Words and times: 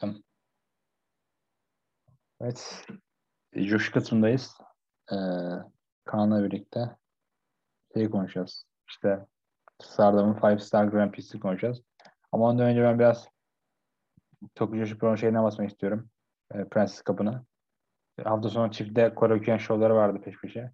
Açtım. 0.00 0.24
Evet. 2.40 2.86
Coşu 3.68 3.92
kısmındayız. 3.92 4.58
Ee, 5.12 5.16
Kaan'la 6.04 6.44
birlikte 6.44 6.96
şey 7.94 8.10
konuşacağız. 8.10 8.64
İşte 8.88 9.26
Stardom'un 9.82 10.42
5 10.42 10.62
Star 10.62 10.84
Grand 10.84 11.12
Prix'si 11.12 11.40
konuşacağız. 11.40 11.82
Ama 12.32 12.48
ondan 12.48 12.66
önce 12.66 12.82
ben 12.82 12.98
biraz 12.98 13.28
Tokyo 14.54 14.78
Joshi 14.78 14.98
Pro'nun 14.98 15.16
şeyine 15.16 15.42
basmak 15.42 15.70
istiyorum. 15.70 16.10
Ee, 16.54 16.68
Prenses 16.68 17.02
Cup'ına. 17.04 17.44
Hafta 18.24 18.48
sonu 18.48 18.72
çiftte 18.72 19.14
Korakuen 19.14 19.58
şovları 19.58 19.94
vardı 19.94 20.20
peş 20.24 20.40
peşe. 20.40 20.72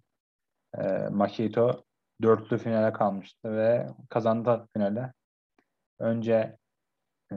Ee, 0.77 1.07
Makito 1.09 1.83
dörtlü 2.21 2.57
finale 2.57 2.93
kalmıştı 2.93 3.51
ve 3.51 3.87
kazandı 4.09 4.67
finale. 4.73 5.13
Önce 5.99 6.57
e, 7.31 7.35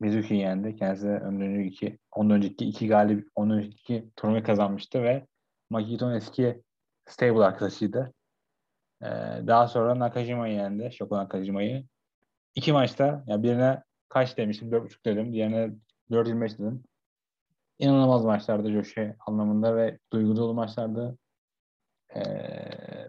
Mizuki 0.00 0.34
yendi. 0.34 0.76
Kendisi 0.76 1.08
ondan 1.08 1.42
önceki, 1.42 1.98
ondan 2.12 2.36
önceki 2.36 2.64
iki 2.64 2.88
galip, 2.88 3.28
ondan 3.34 3.58
önceki 3.58 4.10
turnuva 4.16 4.42
kazanmıştı 4.42 5.02
ve 5.02 5.26
Makito'nun 5.70 6.14
eski 6.14 6.62
stable 7.06 7.44
arkadaşıydı. 7.44 8.12
Ee, 9.02 9.06
daha 9.46 9.68
sonra 9.68 9.98
Nakajima'yı 9.98 10.54
yendi. 10.54 10.92
Shoko 10.92 11.16
Nakajima'yı. 11.16 11.84
İki 12.54 12.72
maçta 12.72 13.24
yani 13.26 13.42
birine 13.42 13.82
kaç 14.08 14.36
demiştim? 14.36 14.70
4.5 14.70 15.04
dedim. 15.04 15.32
Diğerine 15.32 15.74
4.25 16.10 16.58
dedim. 16.58 16.84
İnanılmaz 17.78 18.24
maçlardı 18.24 18.72
Joshi 18.72 19.14
anlamında 19.26 19.76
ve 19.76 19.98
duygu 20.12 20.36
dolu 20.36 20.54
maçlardı. 20.54 21.18
Ee, 22.16 22.20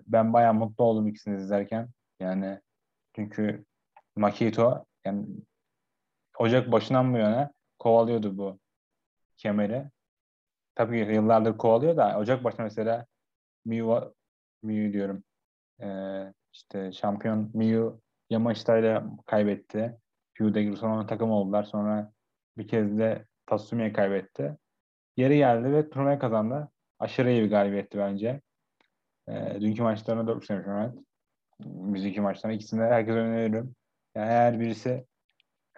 ben 0.07 0.33
bayağı 0.33 0.53
mutlu 0.53 0.83
oldum 0.83 1.07
ikisini 1.07 1.37
izlerken. 1.37 1.89
Yani 2.19 2.59
çünkü 3.15 3.65
Makito 4.15 4.85
yani 5.05 5.25
Ocak 6.39 6.71
başından 6.71 7.13
bu 7.13 7.17
yana 7.17 7.53
kovalıyordu 7.79 8.37
bu 8.37 8.59
kemeri. 9.37 9.89
Tabii 10.75 10.99
yıllardır 10.99 11.57
kovalıyor 11.57 11.97
da 11.97 12.17
Ocak 12.19 12.43
başında 12.43 12.63
mesela 12.63 13.05
Miyu, 13.65 14.15
Miyu 14.63 14.93
diyorum. 14.93 15.23
Ee, 15.81 16.33
işte 16.53 16.91
şampiyon 16.91 17.51
Miyu 17.53 18.01
Yamashita 18.29 18.77
ile 18.77 19.03
kaybetti. 19.25 19.97
Fyu'da 20.33 20.75
sonra 20.75 21.05
takım 21.07 21.31
oldular. 21.31 21.63
Sonra 21.63 22.11
bir 22.57 22.67
kez 22.67 22.97
de 22.97 23.25
Tatsumi'ye 23.45 23.93
kaybetti. 23.93 24.57
Geri 25.17 25.37
geldi 25.37 25.71
ve 25.71 25.89
turnuvayı 25.89 26.19
kazandı. 26.19 26.69
Aşırı 26.99 27.31
iyi 27.31 27.43
bir 27.43 27.49
galibiyetti 27.49 27.97
bence. 27.97 28.41
E, 29.27 29.61
dünkü 29.61 29.83
maçlarına 29.83 30.27
4 30.27 30.49
demiş 30.49 30.67
Mehmet. 30.67 30.93
Müzik 31.65 32.17
maçlarına 32.17 32.55
ikisini 32.55 32.79
de 32.81 32.85
herkese 32.85 33.17
öneriyorum. 33.19 33.75
Yani 34.15 34.29
eğer 34.29 34.59
birisi 34.59 35.05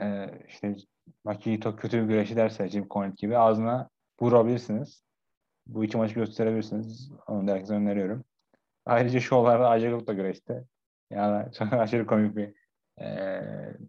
e, 0.01 0.29
işte 0.47 0.75
Makito 1.23 1.75
kötü 1.75 2.01
bir 2.01 2.07
güreşi 2.07 2.35
derse 2.35 2.69
Jim 2.69 2.87
Cornette 2.87 3.15
gibi 3.17 3.37
ağzına 3.37 3.89
vurabilirsiniz. 4.21 5.03
Bu 5.67 5.85
iki 5.85 5.97
maçı 5.97 6.15
gösterebilirsiniz. 6.15 7.11
Onu 7.27 7.47
da 7.47 7.51
herkese 7.51 7.73
öneriyorum. 7.73 8.23
Ayrıca 8.85 9.19
şovlarda 9.19 9.69
Ajagruk 9.69 10.07
da 10.07 10.13
güreşti. 10.13 10.63
Yani 11.09 11.51
çok 11.57 11.73
aşırı 11.73 12.05
komik 12.05 12.35
bir 12.35 12.53
e, 13.01 13.41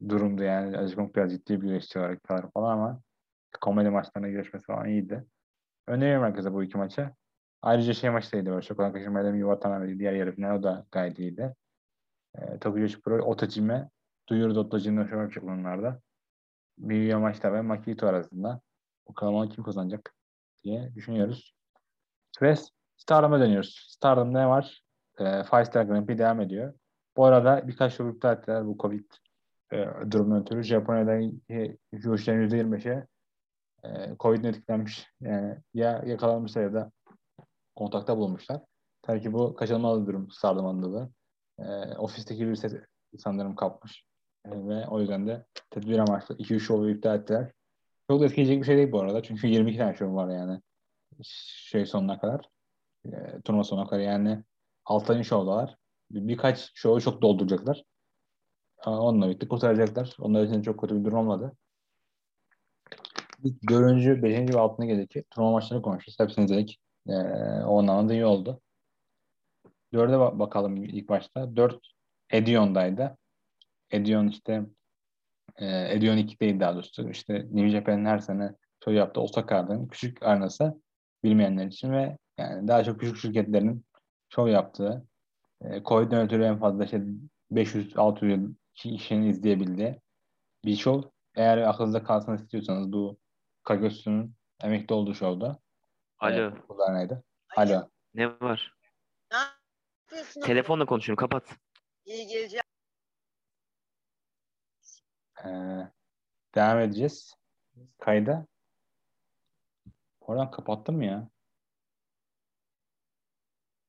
durumdu 0.09 0.43
yani. 0.43 0.79
Ajagruk 0.79 1.17
biraz 1.17 1.33
ciddi 1.33 1.63
bir 1.63 1.69
güreşçi 1.69 1.98
olarak 1.98 2.20
falan 2.27 2.73
ama 2.73 3.01
komedi 3.61 3.91
maçlarına 3.91 4.29
güreşmesi 4.29 4.67
falan 4.67 4.89
iyiydi. 4.89 5.25
Öneriyorum 5.89 6.25
herkese 6.25 6.53
bu 6.53 6.63
iki 6.63 6.79
maçı. 6.79 7.11
Ayrıca 7.63 7.95
şey 7.95 8.11
maçtaydı 8.11 8.51
böyle. 8.51 8.63
Şokolan 8.63 8.93
Kaşımayla 8.93 9.33
Miyu 9.33 9.47
Watanabe 9.47 9.98
diğer 9.98 10.13
yarı 10.13 10.33
final 10.33 10.59
o 10.59 10.63
da 10.63 10.87
gayet 10.93 11.19
iyiydi. 11.19 11.55
E, 12.35 12.59
Tokyo 12.59 13.01
Pro 13.05 13.23
Otacime 13.23 13.91
duyurdu 14.29 14.61
Otacime 14.61 15.09
şov 15.09 15.21
yapacak 15.21 15.45
onlarda. 15.45 16.01
Miyu 16.79 17.19
maçta 17.19 17.53
ve 17.53 17.61
Makito 17.61 18.07
arasında. 18.07 18.61
Bakalım 19.09 19.49
kim 19.49 19.65
kazanacak 19.65 20.15
diye 20.65 20.95
düşünüyoruz. 20.95 21.55
Ve 22.43 22.55
Stardom'a 22.97 23.41
dönüyoruz. 23.41 23.87
Stardom'da 23.89 24.41
ne 24.41 24.49
var? 24.49 24.83
E, 25.19 25.45
Five 25.45 25.65
Star 25.65 25.85
Grand 25.85 26.07
Prix 26.07 26.19
devam 26.19 26.41
ediyor. 26.41 26.75
Bu 27.17 27.25
arada 27.25 27.69
birkaç 27.69 27.95
şov 27.95 28.09
iptal 28.09 28.36
ettiler 28.36 28.67
bu 28.67 28.79
Covid 28.79 29.05
e, 29.73 29.86
durumundan 30.11 30.42
ötürü. 30.42 30.63
Japonya'dan 30.63 31.42
Josh'tan 31.92 32.35
%25'e 32.35 33.07
e, 33.85 34.17
Covid'in 34.20 34.48
etkilenmiş. 34.48 35.07
Yani 35.20 35.59
ya 35.75 36.03
yakalanmışlar 36.07 36.63
ya 36.63 36.75
da 36.75 36.92
kontakta 37.77 38.17
bulunmuşlar. 38.17 38.61
Tabii 39.03 39.20
ki 39.20 39.33
bu 39.33 39.55
kaçınılmaz 39.55 40.03
bir 40.03 40.07
durum 40.07 40.31
Stardom 40.31 40.67
adında 40.67 41.11
E, 41.59 41.65
ofisteki 41.98 42.48
bir 42.48 42.55
set 42.55 42.85
sanırım 43.19 43.57
kapmış. 43.57 44.05
E, 44.46 44.68
ve 44.68 44.86
o 44.89 45.01
yüzden 45.01 45.27
de 45.27 45.46
tedbir 45.70 45.98
amaçlı 45.98 46.36
2-3 46.36 46.61
şovu 46.61 46.90
iptal 46.90 47.18
ettiler. 47.18 47.52
Çok 48.11 48.20
da 48.20 48.27
etkileyecek 48.27 48.61
bir 48.61 48.67
şey 48.67 48.77
değil 48.77 48.92
bu 48.92 49.01
arada. 49.01 49.23
Çünkü 49.23 49.46
22 49.46 49.79
tane 49.79 49.95
şov 49.96 50.14
var 50.14 50.29
yani. 50.29 50.61
Şey 51.23 51.86
sonuna 51.86 52.18
kadar. 52.20 52.51
E, 53.06 53.40
turnuva 53.45 53.64
sonuna 53.64 53.86
kadar 53.86 54.02
yani 54.02 54.45
6 54.85 55.12
ayın 55.12 55.23
şovdalar. 55.23 55.77
Bir, 56.11 56.29
birkaç 56.29 56.70
şovu 56.74 57.01
çok 57.01 57.23
dolduracaklar. 57.23 57.85
Onunla 58.86 59.27
birlikte 59.27 59.48
kurtaracaklar. 59.48 60.17
Onlar 60.20 60.45
için 60.45 60.62
çok 60.62 60.80
kötü 60.80 60.96
bir 61.01 61.05
durum 61.05 61.18
olmadı. 61.18 61.52
Dördüncü, 63.68 64.23
beşinci 64.23 64.55
ve 64.55 64.58
altıncı 64.61 64.95
geceki 64.95 65.24
turnuva 65.30 65.52
maçlarını 65.52 65.83
konuşacağız. 65.83 66.20
Hepsini 66.20 66.45
izledik. 66.45 66.80
Ee, 67.08 67.12
o 67.64 67.79
anlamda 67.79 68.12
iyi 68.12 68.24
oldu. 68.27 68.61
Dörde 69.92 70.18
bakalım 70.18 70.77
ilk 70.77 71.08
başta. 71.08 71.56
Dört 71.56 71.80
Edion'daydı. 72.30 73.17
Edion 73.91 74.29
işte 74.29 74.63
e, 75.57 75.95
Edion 75.95 76.17
2'deydi 76.17 76.61
daha 76.61 76.74
doğrusu. 76.74 77.11
İşte 77.11 77.35
New 77.35 77.69
Japan'ın 77.69 78.05
her 78.05 78.19
sene 78.19 78.55
show 78.85 78.98
yaptığı 78.98 79.20
Osaka'nın 79.20 79.89
küçük 79.89 80.23
arenası 80.23 80.80
bilmeyenler 81.24 81.67
için 81.67 81.92
ve 81.92 82.19
yani 82.39 82.69
daha 82.69 82.85
çok 82.85 83.01
küçük 83.01 83.17
şirketlerin 83.17 83.85
show 84.29 84.52
yaptığı 84.52 85.07
e, 85.64 85.83
Covid'den 85.83 86.27
ötürü 86.27 86.45
en 86.45 86.58
fazla 86.58 86.85
işte 86.85 87.02
500-600 87.52 88.55
kişinin 88.74 89.29
izleyebildiği 89.29 90.01
bir 90.64 90.77
show. 90.77 91.11
Eğer 91.35 91.58
aklınızda 91.58 92.05
kalsın 92.05 92.36
istiyorsanız 92.36 92.92
bu 92.92 93.18
Kagos'un 93.63 94.35
emekli 94.63 94.95
olduğu 94.95 95.14
şovda. 95.14 95.58
Alo. 96.18 96.53
Ee, 96.91 96.95
neydi? 96.95 97.23
Alo. 97.57 97.89
Ne 98.14 98.41
var? 98.41 98.74
Ne 99.33 99.39
yapıyorsun? 99.39 100.41
Telefonla 100.41 100.86
konuşuyorum. 100.86 101.20
Kapat. 101.20 101.57
İyi 102.05 102.27
geleceğim. 102.27 102.66
Ee, 105.45 105.48
devam 106.55 106.79
edeceğiz. 106.79 107.35
Kayda. 107.98 108.47
Oradan 110.20 110.51
kapattım 110.51 111.02
ya? 111.02 111.29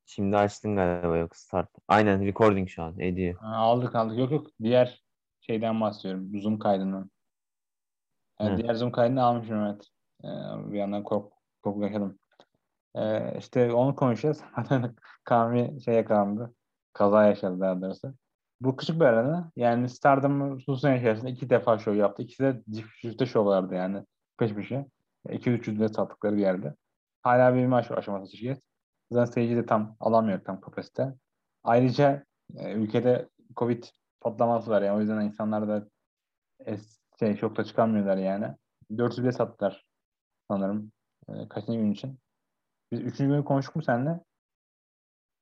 Şimdi 0.06 0.38
açtın 0.38 0.75
galiba 0.75 1.18
yok 1.18 1.35
start. 1.35 1.69
Aynen 1.88 2.25
recording 2.25 2.69
şu 2.69 2.84
an 2.84 3.00
ediyor. 3.00 3.40
Ha, 3.40 3.56
aldık 3.56 3.96
aldık. 3.96 4.18
Yok 4.19 4.31
yok. 4.31 4.47
Diğer 4.62 5.03
şeyden 5.41 5.81
bahsediyorum. 5.81 6.41
Zoom 6.41 6.59
kaydından. 6.59 7.12
Yani 8.40 8.53
Hı. 8.53 8.58
diğer 8.58 8.74
Zoom 8.74 8.91
kaydını 8.91 9.24
almışım 9.24 9.66
evet. 9.66 9.88
Ee, 10.24 10.28
bir 10.72 10.78
yandan 10.78 11.03
kork, 11.03 11.34
korku 11.64 11.81
yaşadım. 11.81 12.19
Ee, 12.96 13.38
işte 13.38 13.74
onu 13.74 13.96
konuşacağız. 13.96 14.44
Kami 15.24 15.81
şey 15.81 15.96
yakalandı. 15.96 16.53
Kaza 16.94 17.25
yaşadı 17.25 17.59
daha 17.59 17.81
doğrusu. 17.81 18.14
Bu 18.62 18.78
küçük 18.78 18.95
bir 18.95 19.06
arena. 19.06 19.51
Yani 19.56 19.90
Stardom 19.90 20.57
bu 20.68 20.73
içerisinde 20.73 21.31
iki 21.31 21.50
defa 21.50 21.79
şov 21.79 21.95
yaptı. 21.95 22.23
İkisi 22.23 22.44
de 22.44 22.63
çifte 23.01 23.25
şovlardı 23.25 23.75
yani. 23.75 24.03
Peş 24.38 24.53
peşe. 24.53 24.85
2-3 25.29 25.79
de 25.79 25.90
sattıkları 25.90 26.35
bir 26.38 26.41
yerde. 26.41 26.75
Hala 27.22 27.56
bir 27.56 27.66
maç 27.66 27.91
aşaması 27.91 28.38
şirket. 28.38 28.63
Zaten 29.12 29.31
seyirci 29.31 29.56
de 29.56 29.66
tam 29.66 29.96
alamıyor 30.00 30.44
tam 30.46 30.62
kapasite. 30.62 31.13
Ayrıca 31.63 32.25
e, 32.56 32.73
ülkede 32.73 33.29
Covid 33.56 33.84
patlaması 34.22 34.72
var 34.72 34.81
yani. 34.81 34.97
O 34.97 35.00
yüzden 35.00 35.22
insanlar 35.22 35.67
da 35.67 35.88
es, 36.59 37.00
şey, 37.19 37.38
çok 37.38 37.57
da 37.57 37.63
çıkamıyorlar 37.63 38.17
yani. 38.17 38.56
400 38.97 39.23
bile 39.23 39.31
sattılar 39.31 39.85
sanırım. 40.47 40.91
E, 41.29 41.49
kaçıncı 41.49 41.79
gün 41.79 41.91
için. 41.91 42.20
Biz 42.91 42.99
üçüncü 42.99 43.26
günü 43.26 43.46
konuştuk 43.46 43.76
mu 43.76 43.84
seninle? 43.84 44.20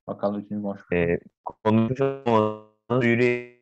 Bakalım 0.07 0.39
üçüncü 0.39 0.61
konuştuk. 0.61 0.91
mu? 0.91 0.97
Ee, 0.97 1.19
konuşamadım. 1.63 2.64
Yürü 2.89 3.55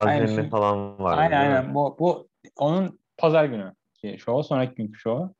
Aynı 0.00 0.24
Azemme 0.24 0.42
şey. 0.42 0.50
falan 0.50 0.98
var. 0.98 1.18
Aynen 1.18 1.40
aynen. 1.40 1.74
Bu, 1.74 1.96
bu 1.98 2.28
onun 2.58 3.00
pazar 3.16 3.44
günü 3.44 3.74
ki 3.94 4.16
şovu. 4.18 4.42
Sonraki 4.42 4.74
günkü 4.74 4.98
şovu. 4.98 5.34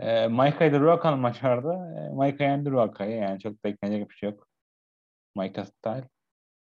E, 0.00 0.26
Maika 0.26 0.64
ile 0.64 0.80
Ruaka'nın 0.80 1.18
maçı 1.18 1.46
vardı. 1.46 1.78
E, 1.98 2.14
Maika 2.14 2.44
yendi 2.44 2.70
Ruaka'yı. 2.70 3.16
Yani 3.16 3.40
çok 3.40 3.64
beklenecek 3.64 4.10
bir 4.10 4.14
şey 4.14 4.30
yok. 4.30 4.48
Maika 5.34 5.64
style. 5.64 6.08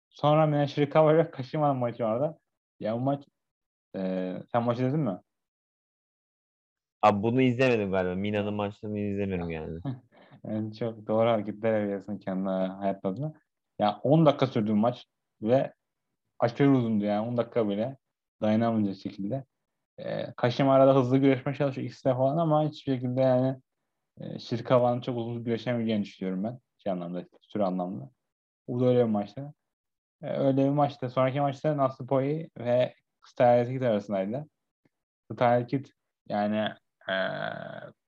Sonra 0.10 0.46
Minashirikawa 0.46 1.14
ile 1.14 1.32
Kashima'nın 1.32 1.78
maçı 1.78 2.04
vardı. 2.04 2.40
Ya 2.80 2.96
bu 2.96 3.00
maç 3.00 3.28
e, 3.96 4.34
sen 4.52 4.64
maçı 4.64 4.82
izledin 4.84 5.00
mi? 5.00 5.20
Abi 7.02 7.24
bunu 7.24 7.42
izlemedim 7.42 7.92
galiba. 7.92 8.16
Mina'nın 8.16 8.54
maçlarını 8.54 9.00
izlemiyorum 9.00 9.50
yani. 9.52 9.80
Yani 10.44 10.76
çok 10.76 11.08
doğru 11.08 11.30
hareketler 11.30 11.80
yapıyorsun 11.80 12.18
kendi 12.18 12.50
hayatlarında. 12.50 13.34
Ya 13.80 14.00
10 14.04 14.26
dakika 14.26 14.48
sürdü 14.48 14.74
maç 14.74 15.06
ve 15.42 15.74
aşırı 16.40 16.72
uzundu 16.72 17.06
yani 17.06 17.28
10 17.28 17.38
dakika 17.38 17.70
bile 17.70 17.98
dayanamayacak 18.42 18.96
şekilde. 18.98 19.46
E, 19.98 20.34
Kaşim 20.38 20.70
arada 20.70 20.96
hızlı 20.96 21.18
güreşmeye 21.18 21.56
çalışıyor 21.58 21.88
ikisi 21.88 22.04
falan 22.04 22.38
ama 22.38 22.64
hiçbir 22.64 22.94
şekilde 22.94 23.22
yani 23.22 23.62
e, 24.22 24.40
Şirkavan'ın 24.40 25.02
çok 25.02 25.18
uzun 25.18 25.44
güreşemeyeceğini 25.44 26.04
düşünüyorum 26.04 26.44
ben. 26.44 26.60
Şey 26.78 26.92
anlamda, 26.92 27.26
süre 27.42 27.64
anlamda. 27.64 28.10
Bu 28.68 28.82
da 28.82 28.86
öyle 28.86 29.00
bir 29.00 29.10
maçtı. 29.10 29.54
E, 30.24 30.30
öyle 30.30 30.66
bir 30.66 30.70
maçtı. 30.70 31.10
Sonraki 31.10 31.42
maçta 31.42 31.78
Nasipoi 31.78 32.50
ve 32.58 32.96
Styles 33.26 33.70
Kid 33.70 33.82
arasındaydı. 33.82 34.46
Styles 35.34 35.68
Kid 35.68 35.86
yani 36.30 36.70
e, 37.10 37.14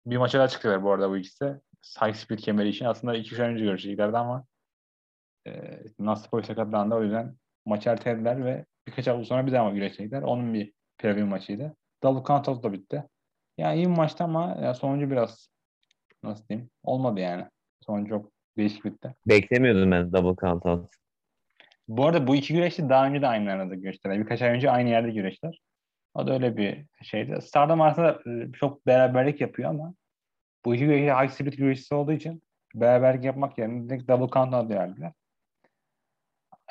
bir 0.06 0.18
maça 0.18 0.40
daha 0.40 0.48
çıktılar 0.48 0.84
bu 0.84 0.92
arada 0.92 1.10
bu 1.10 1.18
ikisi. 1.18 1.62
High 2.02 2.16
speed 2.16 2.40
kemeri 2.40 2.70
için. 2.70 2.86
Aslında 2.86 3.16
iki 3.16 3.34
üç 3.34 3.40
önce 3.40 3.64
görüşeceklerdi 3.64 4.18
ama 4.18 4.46
e, 5.48 5.80
Nasipoi 6.00 6.44
sakatlandı. 6.44 6.96
O 6.96 7.04
yüzden 7.04 7.36
maçı 7.66 7.90
ertelediler 7.90 8.46
ve 8.46 8.66
birkaç 8.88 9.08
hafta 9.08 9.26
sonra 9.26 9.48
bir 9.48 9.52
daha 9.52 9.70
güreşecekler. 9.70 10.22
Onun 10.22 10.54
bir 10.54 10.74
preview 10.98 11.30
maçıydı. 11.30 11.76
Double 12.04 12.34
out 12.34 12.64
da 12.64 12.74
bitti. 12.74 13.04
Yani 13.58 13.76
iyi 13.76 13.86
bir 13.86 13.96
maçtı 13.96 14.24
ama 14.24 14.58
ya 14.62 14.74
sonucu 14.74 15.12
biraz 15.12 15.50
nasıl 16.24 16.48
diyeyim 16.48 16.70
olmadı 16.84 17.20
yani. 17.20 17.46
Sonucu 17.82 18.10
çok 18.10 18.32
değişik 18.58 18.86
bitti. 18.86 19.16
Beklemiyordum 19.28 19.92
ben 19.92 20.14
double 20.14 20.36
count 20.42 20.66
out. 20.66 20.90
Bu 21.88 22.06
arada 22.06 22.28
bu 22.28 22.36
iki 22.36 22.54
güreşçi 22.54 22.90
daha 22.90 23.08
önce 23.08 23.22
de 23.22 23.28
aynı 23.28 23.52
arada 23.52 23.76
güreştiler. 23.76 24.20
Birkaç 24.20 24.42
ay 24.42 24.50
önce 24.50 24.72
aynı 24.72 24.90
yerde 24.90 25.12
güreştiler. 25.12 25.62
O 26.14 26.28
da 26.28 26.34
öyle 26.34 26.58
bir 26.58 26.86
şeydi. 27.02 27.42
Stardom 27.42 27.82
aslında 27.82 28.20
e, 28.28 28.52
çok 28.52 28.88
beraberlik 28.88 29.42
yapıyor 29.42 29.70
ama 29.70 29.94
bu 30.66 30.76
iki 30.76 30.86
güreşçi 30.86 31.14
high 31.14 31.30
speed 31.30 31.54
güreşçisi 31.54 31.96
olduğu 31.96 32.12
için 32.12 32.44
beraberlik 32.76 33.24
yapmak 33.24 33.58
yerine 33.58 33.90
direkt 33.90 34.08
double 34.10 34.30
count 34.30 34.54
out 34.54 34.70
verdiler. 34.70 35.12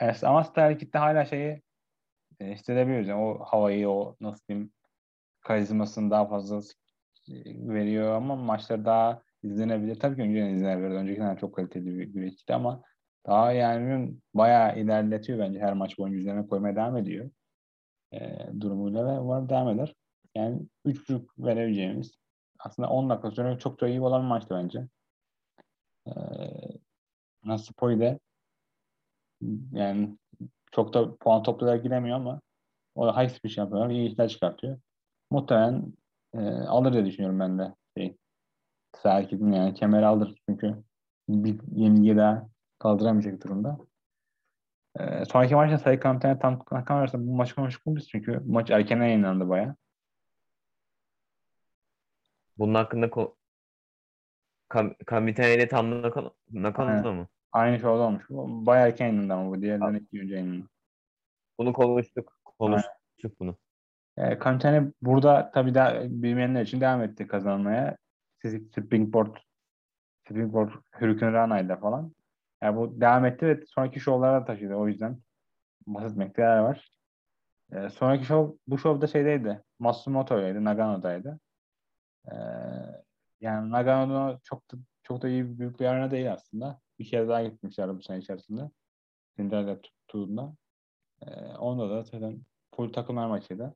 Evet, 0.00 0.24
ama 0.24 0.44
Star 0.44 0.78
Kid'de 0.78 0.98
hala 0.98 1.24
şeyi 1.24 1.62
e, 2.40 2.52
hissedebiliyoruz. 2.52 3.08
Yani 3.08 3.22
o 3.22 3.44
havayı, 3.44 3.88
o 3.88 4.16
nasıl 4.20 4.46
diyeyim 4.48 4.72
karizmasını 5.40 6.10
daha 6.10 6.28
fazla 6.28 6.60
veriyor 7.46 8.14
ama 8.14 8.36
maçlar 8.36 8.84
daha 8.84 9.22
izlenebilir. 9.42 10.00
Tabii 10.00 10.16
ki 10.16 10.22
önceden 10.22 10.54
izlenebilir. 10.54 10.90
Öncekinden 10.90 11.36
çok 11.36 11.54
kaliteli 11.54 11.86
bir 11.98 12.04
güreşçiydi 12.04 12.54
ama 12.54 12.82
daha 13.26 13.52
yani 13.52 14.14
bayağı 14.34 14.78
ilerletiyor 14.80 15.38
bence 15.38 15.60
her 15.60 15.72
maç 15.72 15.98
boyunca 15.98 16.18
üzerine 16.18 16.46
koymaya 16.46 16.76
devam 16.76 16.96
ediyor. 16.96 17.30
E, 18.12 18.48
durumuyla 18.60 19.06
ve 19.06 19.20
umarım 19.20 19.48
devam 19.48 19.68
eder. 19.68 19.94
Yani 20.34 20.62
3.5 20.86 21.28
verebileceğimiz 21.38 22.18
aslında 22.58 22.88
10 22.88 23.10
dakika 23.10 23.30
sonra 23.30 23.58
çok 23.58 23.80
da 23.80 23.88
iyi 23.88 24.00
olan 24.00 24.22
bir 24.22 24.28
maçtı 24.28 24.54
bence. 24.54 24.88
E, 26.06 26.12
Nasipoy 27.44 28.00
de 28.00 28.18
yani 29.72 30.18
çok 30.72 30.94
da 30.94 31.16
puan 31.16 31.42
toplayarak 31.42 31.82
giremiyor 31.82 32.16
ama 32.16 32.40
o 32.94 33.16
high 33.16 33.30
speed 33.30 33.50
şampiyonu 33.50 33.92
iyi 33.92 34.10
işler 34.10 34.28
çıkartıyor. 34.28 34.78
Muhtemelen 35.30 35.92
e, 36.34 36.38
alır 36.48 36.92
diye 36.92 37.06
düşünüyorum 37.06 37.40
ben 37.40 37.58
de. 37.58 37.74
Şey, 37.98 38.16
Serkit'in 38.96 39.52
yani 39.52 39.74
kemeri 39.74 40.06
alır 40.06 40.34
çünkü 40.48 40.82
bir 41.28 41.60
yenilgi 41.76 42.16
daha 42.16 42.48
kaldıramayacak 42.78 43.44
durumda. 43.44 43.78
Ee, 45.00 45.24
sonraki 45.24 45.54
maçta 45.54 45.78
Sayı 45.78 46.00
Kamiten'e 46.00 46.38
tam 46.38 46.64
Nakan 46.72 46.96
arasında 46.96 47.26
bu 47.26 47.34
maçı 47.34 47.54
konuştuk 47.54 47.86
mu 47.86 47.96
biz? 47.96 48.08
Çünkü 48.08 48.42
maç 48.46 48.70
erkene 48.70 49.06
yayınlandı 49.06 49.48
baya. 49.48 49.76
Bunun 52.58 52.74
hakkında 52.74 53.06
ko- 53.06 53.34
Kam 54.68 54.94
Kamitane 55.06 55.54
ile 55.54 55.68
tam 55.68 56.02
Nakan'da 56.52 57.12
mı? 57.12 57.28
Aynı 57.54 57.80
şey 57.80 57.88
olmuş. 57.88 58.24
Baya 58.30 58.86
erken 58.86 59.06
yayınlandı 59.06 59.34
ama 59.34 59.50
bu 59.50 59.62
diğerlerine 59.62 59.98
iki 59.98 60.20
önce 60.20 60.34
yayınlandı. 60.34 60.68
Bunu 61.58 61.72
konuştuk. 61.72 62.32
Konuştuk 62.58 63.40
bunu. 63.40 63.56
E, 64.16 64.38
Kamiten'e 64.38 64.92
burada 65.02 65.50
tabii 65.54 65.74
daha 65.74 66.02
bilmeyenler 66.02 66.62
için 66.62 66.80
devam 66.80 67.02
etti 67.02 67.26
kazanmaya. 67.26 67.96
Springboard 68.44 69.36
Springboard 70.28 70.70
Hurricane 70.94 71.32
Rana'yla 71.32 71.76
falan. 71.76 72.14
Yani 72.62 72.76
bu 72.76 73.00
devam 73.00 73.24
etti 73.24 73.46
ve 73.46 73.60
sonraki 73.66 74.00
şovlara 74.00 74.44
taşıdı. 74.44 74.74
O 74.74 74.88
yüzden 74.88 75.18
bahsetmekte 75.86 76.42
yer 76.42 76.58
var. 76.58 76.90
Ee, 77.72 77.88
sonraki 77.88 78.24
şov, 78.24 78.50
bu 78.66 78.78
şovda 78.78 79.06
şeydeydi. 79.06 79.62
Matsumoto'ylaydı, 79.78 80.64
Nagano'daydı. 80.64 81.40
Ee, 82.26 82.34
yani 83.40 83.70
Nagano 83.70 84.38
çok 84.44 84.72
da, 84.72 84.76
çok 85.04 85.22
da 85.22 85.28
iyi 85.28 85.58
büyük 85.58 85.80
bir 85.80 85.86
arena 85.86 86.10
değil 86.10 86.32
aslında. 86.32 86.80
Bir 86.98 87.04
kere 87.04 87.28
daha 87.28 87.42
gitmişler 87.44 87.98
bu 87.98 88.02
sene 88.02 88.18
içerisinde. 88.18 88.70
Cinderella 89.36 89.78
turunda. 90.08 90.54
Ee, 91.22 91.30
onda 91.58 91.90
da 91.90 92.02
zaten 92.02 92.42
full 92.76 92.92
takımlar 92.92 93.26
maçıydı. 93.26 93.74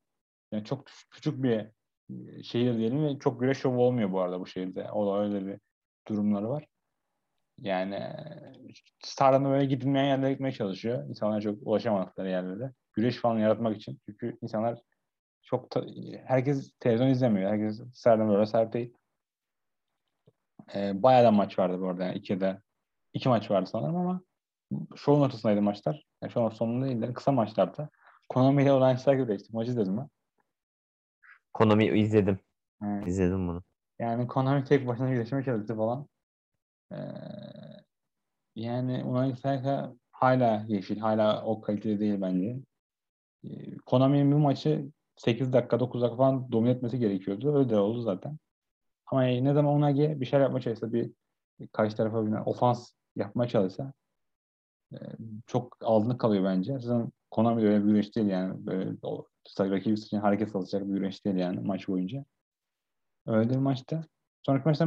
Yani 0.51 0.65
çok 0.65 0.85
küçük 1.11 1.43
bir 1.43 1.67
şehir 2.43 2.77
diyelim 2.77 3.05
ve 3.05 3.19
çok 3.19 3.39
güreş 3.39 3.57
şovu 3.57 3.83
olmuyor 3.83 4.11
bu 4.11 4.21
arada 4.21 4.39
bu 4.39 4.47
şehirde. 4.47 4.91
O 4.91 5.07
da 5.07 5.23
öyle 5.23 5.45
bir 5.45 5.59
durumları 6.07 6.49
var. 6.49 6.67
Yani 7.61 8.03
Star'dan 9.03 9.45
böyle 9.45 9.65
gidilmeyen 9.65 10.05
yerlere 10.05 10.31
gitmeye 10.31 10.51
çalışıyor. 10.51 11.09
İnsanlar 11.09 11.41
çok 11.41 11.67
ulaşamadıkları 11.67 12.29
yerlere. 12.29 12.73
Güreş 12.93 13.17
falan 13.17 13.39
yaratmak 13.39 13.77
için. 13.77 13.99
Çünkü 14.05 14.37
insanlar 14.41 14.79
çok 15.41 15.71
ta- 15.71 15.85
herkes 16.25 16.71
televizyon 16.79 17.09
izlemiyor. 17.09 17.51
Herkes 17.51 17.81
Star'dan 17.93 18.29
böyle 18.29 18.45
sahip 18.45 18.73
değil. 18.73 18.93
Ee, 20.75 21.03
bayağı 21.03 21.23
da 21.23 21.31
maç 21.31 21.59
vardı 21.59 21.81
bu 21.81 21.89
arada. 21.89 22.03
Yani 22.03 22.17
iki 22.17 22.41
de 22.41 22.61
iki 23.13 23.29
maç 23.29 23.51
vardı 23.51 23.69
sanırım 23.71 23.95
ama 23.95 24.21
şovun 24.95 25.21
ortasındaydı 25.21 25.61
maçlar. 25.61 26.05
Yani 26.21 26.31
şovun 26.31 26.49
sonunda 26.49 26.85
değildi. 26.85 27.13
Kısa 27.13 27.31
maçlardı. 27.31 27.89
Konami 28.29 28.63
ile 28.63 28.71
olan 28.71 28.95
işler 28.95 29.13
güreştik. 29.13 29.53
Maçı 29.53 29.71
izledin 29.71 29.93
mi? 29.93 30.07
Konami 31.53 31.85
izledim. 31.99 32.39
Evet. 32.85 33.07
İzledim 33.07 33.47
bunu. 33.47 33.63
Yani 33.99 34.27
Konami 34.27 34.63
tek 34.63 34.87
başına 34.87 35.09
güreşmeye 35.09 35.43
çalıştı 35.43 35.75
falan. 35.75 36.07
Ee, 36.91 36.95
yani 38.55 39.03
Unai 39.03 39.35
Saka 39.35 39.93
hala 40.11 40.65
yeşil, 40.67 40.99
hala 40.99 41.45
o 41.45 41.61
kalitede 41.61 41.99
değil 41.99 42.21
bence. 42.21 42.59
Ee, 43.43 43.77
Konami'nin 43.85 44.31
bir 44.31 44.35
maçı 44.35 44.91
8 45.15 45.53
dakika, 45.53 45.79
9 45.79 46.01
dakika 46.01 46.17
falan 46.17 46.51
domine 46.51 46.71
etmesi 46.71 46.99
gerekiyordu. 46.99 47.57
Öyle 47.57 47.69
de 47.69 47.77
oldu 47.77 48.01
zaten. 48.01 48.37
Ama 49.11 49.23
ne 49.23 49.53
zaman 49.53 49.75
Unai 49.75 50.21
bir 50.21 50.25
şeyler 50.25 50.43
yapmaya 50.43 50.61
çalışsa, 50.61 50.93
bir 50.93 51.11
karşı 51.71 51.95
tarafa 51.95 52.27
bir 52.27 52.31
ofans 52.45 52.91
yapmaya 53.15 53.47
çalışsa 53.47 53.93
e, 54.93 54.97
çok 55.47 55.77
altında 55.81 56.17
kalıyor 56.17 56.43
bence. 56.43 56.79
Zaten 56.79 57.11
Konami 57.31 57.67
öyle 57.67 57.79
bir 57.83 57.91
güreş 57.91 58.15
değil 58.15 58.27
yani. 58.27 58.65
Böyle 58.65 58.97
o 59.01 59.27
rakibi 59.59 59.93
için 59.93 60.17
hareket 60.17 60.55
alacak 60.55 60.87
bir 60.87 60.93
güreş 60.93 61.25
değil 61.25 61.35
yani 61.35 61.59
maç 61.59 61.87
boyunca. 61.87 62.25
Öyle 63.27 63.49
bir 63.49 63.55
maçtı. 63.55 64.01
Sonraki 64.41 64.65
maçta 64.65 64.85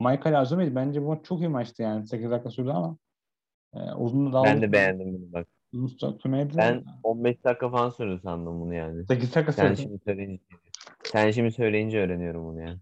Michael 0.00 0.40
Azumi'ydi. 0.40 0.74
Bence 0.74 1.02
bu 1.02 1.06
maç 1.06 1.24
çok 1.24 1.40
iyi 1.40 1.48
maçtı 1.48 1.82
yani. 1.82 2.06
8 2.06 2.30
dakika 2.30 2.50
sürdü 2.50 2.70
ama 2.70 2.96
e, 3.74 3.92
uzun 3.92 4.32
da 4.32 4.44
Ben 4.44 4.62
de 4.62 4.72
beğendim 4.72 5.14
bunu 5.14 5.32
bak. 5.32 5.48
Ben 6.56 6.84
15 7.02 7.44
dakika 7.44 7.70
falan 7.70 7.90
sürdü 7.90 8.20
sandım 8.22 8.60
bunu 8.60 8.74
yani. 8.74 9.06
8 9.06 9.34
dakika 9.34 9.52
Sen 9.52 9.74
sürdü. 9.74 9.82
şimdi 9.82 9.98
söyleyince 10.04 10.42
sen 11.04 11.30
şimdi 11.30 11.52
söyleyince 11.52 12.00
öğreniyorum 12.00 12.44
bunu 12.46 12.60
yani. 12.60 12.78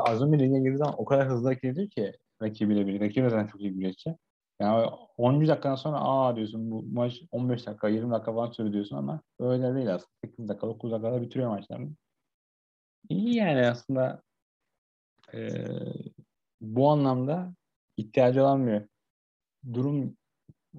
Azumi 0.00 0.38
ringe 0.38 0.58
girdiği 0.58 0.76
zaman 0.76 0.94
o 0.98 1.04
kadar 1.04 1.28
hızlı 1.28 1.54
ediyor 1.54 1.90
ki 1.90 2.12
rakibiyle 2.42 2.86
birlikte. 2.86 3.06
Rakibi 3.06 3.30
zaten 3.30 3.46
çok 3.46 3.60
iyi 3.60 3.72
güreşçi. 3.72 4.16
Yani 4.60 4.90
10. 5.16 5.48
dakikadan 5.48 5.74
sonra 5.74 6.00
aa 6.00 6.36
diyorsun 6.36 6.70
bu 6.70 6.82
maç 6.92 7.22
15 7.30 7.66
dakika 7.66 7.88
20 7.88 8.10
dakika 8.10 8.32
falan 8.32 8.50
sürdü 8.50 8.72
diyorsun 8.72 8.96
ama 8.96 9.22
öyle 9.38 9.74
değil 9.74 9.94
aslında. 9.94 10.10
8 10.24 10.48
dakika 10.48 10.66
9 10.66 10.92
dakikada 10.92 11.22
bitiriyor 11.22 11.50
maçlarını. 11.50 11.90
İyi 13.08 13.34
yani 13.36 13.66
aslında 13.66 14.22
e, 15.34 15.64
bu 16.60 16.88
anlamda 16.90 17.52
ihtiyacı 17.96 18.42
olan 18.42 18.66
bir 18.66 18.82
durum 19.72 20.16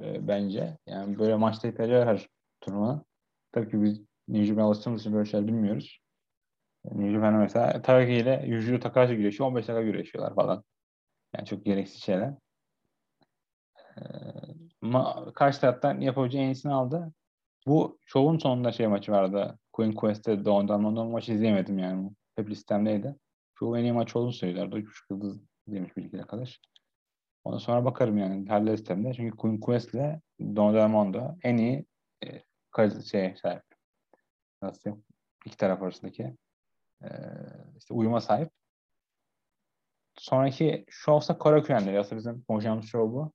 e, 0.02 0.28
bence. 0.28 0.78
Yani 0.88 1.20
böyle 1.20 1.36
maçta 1.36 1.68
ihtiyacı 1.68 1.94
var 1.94 2.08
her 2.08 2.28
turnuva. 2.62 3.04
Tabii 3.52 3.72
ki 3.72 3.84
biz 3.84 4.02
New 4.28 4.46
Japan'a 4.46 4.66
alıştığımız 4.66 5.02
için 5.02 5.14
böyle 5.14 5.30
şeyler 5.30 5.48
bilmiyoruz. 5.48 6.00
New 6.92 7.12
Japan'a 7.12 7.38
mesela 7.38 7.82
Taraki 7.82 8.14
ile 8.14 8.44
Yujiro 8.48 8.80
Takahashi 8.80 9.16
güreşiyor. 9.16 9.50
15 9.50 9.68
dakika 9.68 9.82
güreşiyorlar 9.82 10.36
falan. 10.36 10.64
Yani 11.36 11.46
çok 11.48 11.66
gereksiz 11.66 12.04
şeyler. 12.04 12.34
Ee, 13.98 14.02
ama 14.82 15.34
karşı 15.34 15.62
taraftan 15.62 16.00
yapabileceği 16.02 16.44
en 16.44 16.50
iyisini 16.50 16.74
aldı. 16.74 17.14
Bu 17.68 18.00
şovun 18.06 18.38
sonunda 18.38 18.72
şey 18.72 18.88
maçı 18.88 19.12
vardı. 19.12 19.60
Queen 19.74 19.92
Quest'te 19.92 20.46
Doğan'dan 20.46 20.84
ondan 20.84 21.08
maçı 21.08 21.34
izleyemedim 21.34 21.80
yani. 21.80 22.12
Hep 22.36 22.50
listemdeydi. 22.50 23.16
Şu 23.60 23.78
en 23.78 23.84
iyi 23.84 23.94
maç 23.94 24.16
olduğunu 24.16 24.34
söylüyorlardı. 24.34 24.80
3.5 24.80 25.14
yıldız 25.14 25.42
demiş 25.68 25.98
bir 25.98 26.04
iki 26.06 26.20
arkadaş. 26.22 26.62
Ondan 27.44 27.58
sonra 27.58 27.86
bakarım 27.86 28.18
yani 28.18 28.50
her 28.50 28.66
listemde. 28.66 29.14
Çünkü 29.14 29.38
Queen 29.38 29.60
Quest 29.60 29.94
ile 29.94 30.22
Don 30.40 30.74
Diamondo 30.74 31.36
en 31.44 31.58
iyi 31.58 31.86
e, 32.26 33.02
şey 33.12 33.36
sahip. 33.36 33.64
Nasıl? 34.62 34.92
İki 35.46 35.58
taraf 35.58 35.82
arasındaki 35.82 36.36
e, 37.04 37.08
işte 37.78 37.94
uyuma 37.94 38.22
sahip. 38.22 38.52
Sonraki 40.18 40.86
şovsa 40.90 41.38
Koraküyenleri. 41.38 42.00
Aslında 42.00 42.20
bizim 42.20 42.42
konuşacağımız 42.42 42.86
şov 42.86 43.12
bu. 43.12 43.34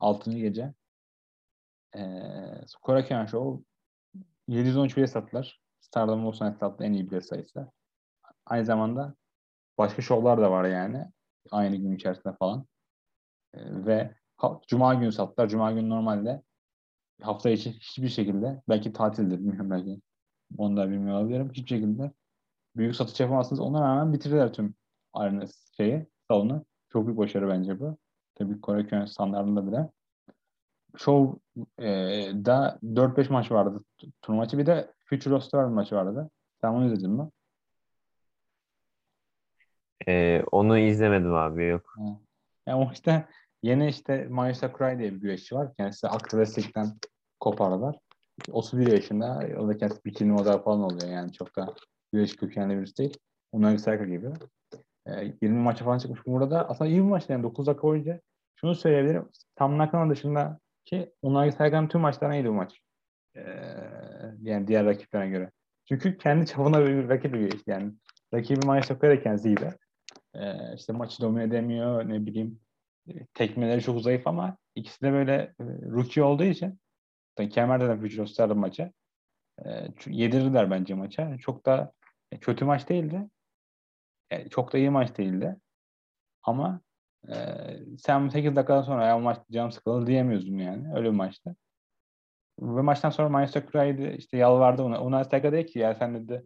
Altıncı 0.00 0.38
gece. 0.38 0.74
E, 1.96 2.02
Koraküyen 2.82 3.26
şovu 3.26 3.64
713 4.48 4.96
bile 4.96 5.06
sattılar. 5.06 5.60
Stardom'un 5.80 6.26
o 6.26 6.32
sene 6.32 6.54
sattığı 6.54 6.84
en 6.84 6.92
iyi 6.92 7.10
bilet 7.10 7.26
sayısı. 7.26 7.70
Aynı 8.46 8.64
zamanda 8.64 9.14
başka 9.78 10.02
şovlar 10.02 10.40
da 10.40 10.50
var 10.50 10.64
yani. 10.64 11.06
Aynı 11.50 11.76
gün 11.76 11.92
içerisinde 11.96 12.36
falan. 12.36 12.66
Ee, 13.54 13.86
ve 13.86 14.14
ha- 14.36 14.60
Cuma 14.68 14.94
günü 14.94 15.12
sattılar. 15.12 15.48
Cuma 15.48 15.72
günü 15.72 15.88
normalde 15.88 16.42
hafta 17.22 17.50
içi 17.50 17.72
hiçbir 17.72 18.08
şekilde 18.08 18.62
belki 18.68 18.92
tatildir 18.92 19.38
bilmiyorum 19.38 19.70
belki. 19.70 20.00
Onu 20.58 20.76
da 20.76 20.90
bilmiyor 20.90 21.16
olabilirim. 21.20 21.50
Hiçbir 21.52 21.68
şekilde 21.68 22.12
büyük 22.76 22.96
satış 22.96 23.20
yapamazsınız. 23.20 23.60
Ona 23.60 23.80
rağmen 23.80 24.12
bitirdiler 24.12 24.52
tüm 24.52 24.74
arena 25.12 25.44
şeyi, 25.76 26.06
salonu. 26.28 26.64
Çok 26.92 27.06
büyük 27.06 27.18
başarı 27.18 27.48
bence 27.48 27.80
bu. 27.80 27.96
Tabii 28.34 28.60
Kore 28.60 28.86
Köyün 28.86 29.04
standartında 29.04 29.66
bile. 29.66 29.90
Show 30.96 31.40
e, 31.78 31.88
da 32.44 32.78
4-5 32.82 33.32
maç 33.32 33.50
vardı 33.50 33.84
turnuva 34.22 34.42
maçı. 34.42 34.58
Bir 34.58 34.66
de 34.66 34.92
Future 35.04 35.34
of 35.34 35.44
Star 35.44 35.64
maçı 35.64 35.94
vardı. 35.94 36.30
Sen 36.60 36.68
onu 36.68 36.86
izledin 36.86 37.10
mi? 37.10 37.28
Ee, 40.08 40.42
onu 40.52 40.78
izlemedim 40.78 41.34
abi 41.34 41.64
yok. 41.64 41.94
Ya 42.66 42.78
o 42.78 42.90
işte 42.92 43.28
yeni 43.62 43.88
işte 43.88 44.26
Mayu 44.30 44.54
Sakurai 44.54 44.98
diye 44.98 45.14
bir 45.14 45.20
güreşçi 45.20 45.54
var. 45.54 45.74
Kendisi 45.74 46.08
Akta 46.08 46.44
Wrestling'den 46.44 46.98
kopardılar. 47.40 47.96
31 48.50 48.92
yaşında. 48.92 49.48
O 49.58 49.68
da 49.68 49.76
kendisi 49.76 50.04
bikini 50.04 50.32
model 50.32 50.58
falan 50.58 50.82
oluyor 50.82 51.12
yani. 51.12 51.32
Çok 51.32 51.56
da 51.56 51.74
güreş 52.12 52.36
kökenli 52.36 52.78
birisi 52.78 52.96
değil. 52.98 53.18
Unagi 53.52 53.78
Saika 53.78 54.04
gibi. 54.04 54.30
Ee, 55.06 55.32
20 55.42 55.58
maça 55.58 55.84
falan 55.84 55.98
çıkmış 55.98 56.26
burada. 56.26 56.68
Aslında 56.68 56.90
iyi 56.90 56.96
bir 56.96 57.08
maç 57.08 57.24
yani 57.28 57.42
9 57.42 57.66
dakika 57.66 57.82
boyunca. 57.82 58.20
Şunu 58.56 58.74
söyleyebilirim. 58.74 59.28
Tam 59.56 59.78
Nakano 59.78 60.10
dışında 60.10 60.58
ki 60.84 61.12
Unagi 61.22 61.52
Saika'nın 61.52 61.88
tüm 61.88 62.00
maçlarına 62.00 62.36
iyiydi 62.36 62.48
bu 62.48 62.52
maç. 62.52 62.80
Ee, 63.36 63.42
yani 64.42 64.66
diğer 64.66 64.86
rakiplerine 64.86 65.30
göre. 65.30 65.50
Çünkü 65.88 66.18
kendi 66.18 66.46
çapına 66.46 66.86
bir 66.86 67.08
rakip 67.08 67.34
bir 67.34 67.62
yani. 67.66 67.92
Rakibi 68.34 68.66
Mayu 68.66 68.82
Sakurai 68.82 69.16
da 69.16 69.22
kendisi 69.22 69.48
iyiydi. 69.48 69.76
Ee, 70.34 70.74
işte 70.76 70.92
maçı 70.92 71.22
domine 71.22 71.44
edemiyor 71.44 72.08
ne 72.08 72.26
bileyim 72.26 72.60
e, 73.08 73.26
tekmeleri 73.34 73.82
çok 73.82 74.02
zayıf 74.02 74.26
ama 74.26 74.56
ikisi 74.74 75.02
de 75.02 75.12
böyle 75.12 75.34
e, 75.34 75.64
rookie 75.90 76.22
olduğu 76.22 76.44
için 76.44 76.80
tabii 77.36 77.48
Kemer'de 77.48 77.88
de 77.88 78.22
of 78.22 78.28
Stardom 78.28 78.58
maçı 78.58 78.92
e, 79.66 79.88
yedirirler 80.06 80.70
bence 80.70 80.94
maça. 80.94 81.38
Çok 81.38 81.66
da 81.66 81.92
e, 82.01 82.01
kötü 82.40 82.64
maç 82.64 82.88
değildi. 82.88 83.28
E, 84.30 84.48
çok 84.48 84.72
da 84.72 84.78
iyi 84.78 84.90
maç 84.90 85.18
değildi. 85.18 85.56
Ama 86.42 86.80
e, 87.28 87.34
sen 87.98 88.28
8 88.28 88.56
dakikadan 88.56 88.82
sonra 88.82 89.06
ya 89.06 89.18
maç 89.18 89.38
canım 89.52 89.72
sıkıldı 89.72 90.06
diyemiyorsun 90.06 90.58
yani. 90.58 90.94
Öyle 90.96 91.04
bir 91.06 91.16
maçtı. 91.16 91.56
Ve 92.60 92.80
maçtan 92.80 93.10
sonra 93.10 93.28
Manchester 93.28 93.60
Sakurai'de 93.60 94.16
işte 94.16 94.36
yalvardı 94.36 94.82
ona. 94.82 95.00
Ona 95.00 95.24
Saika 95.24 95.52
dedi 95.52 95.66
ki 95.66 95.78
ya 95.78 95.94
sen 95.94 96.14
dedi 96.14 96.44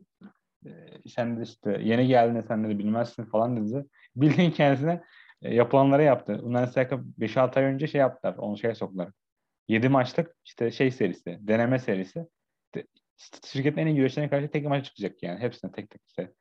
e, 0.66 0.70
sen 1.08 1.38
de 1.38 1.42
işte 1.42 1.78
yeni 1.82 2.06
geldin 2.06 2.40
sen 2.48 2.64
de 2.64 2.78
bilmezsin 2.78 3.24
falan 3.24 3.56
dedi. 3.56 3.86
Bildiğin 4.16 4.50
kendisine 4.50 5.02
e, 5.42 5.54
yapılanları 5.54 6.02
yaptı. 6.02 6.40
Unai 6.42 6.66
Saika 6.66 6.96
5-6 7.18 7.58
ay 7.58 7.64
önce 7.64 7.86
şey 7.86 8.00
yaptılar. 8.00 8.34
Onu 8.38 8.58
şey 8.58 8.74
soktular. 8.74 9.08
7 9.68 9.88
maçlık 9.88 10.36
işte 10.44 10.70
şey 10.70 10.90
serisi, 10.90 11.38
deneme 11.40 11.78
serisi. 11.78 12.26
İyi 13.54 13.94
güreşlerine 13.94 14.30
karşı 14.30 14.50
tek 14.50 14.66
maç 14.66 14.84
çıkacak 14.84 15.22
yani. 15.22 15.40
Hepsine 15.40 15.72
tek 15.72 15.90
tek 15.90 16.00
işte. 16.06 16.32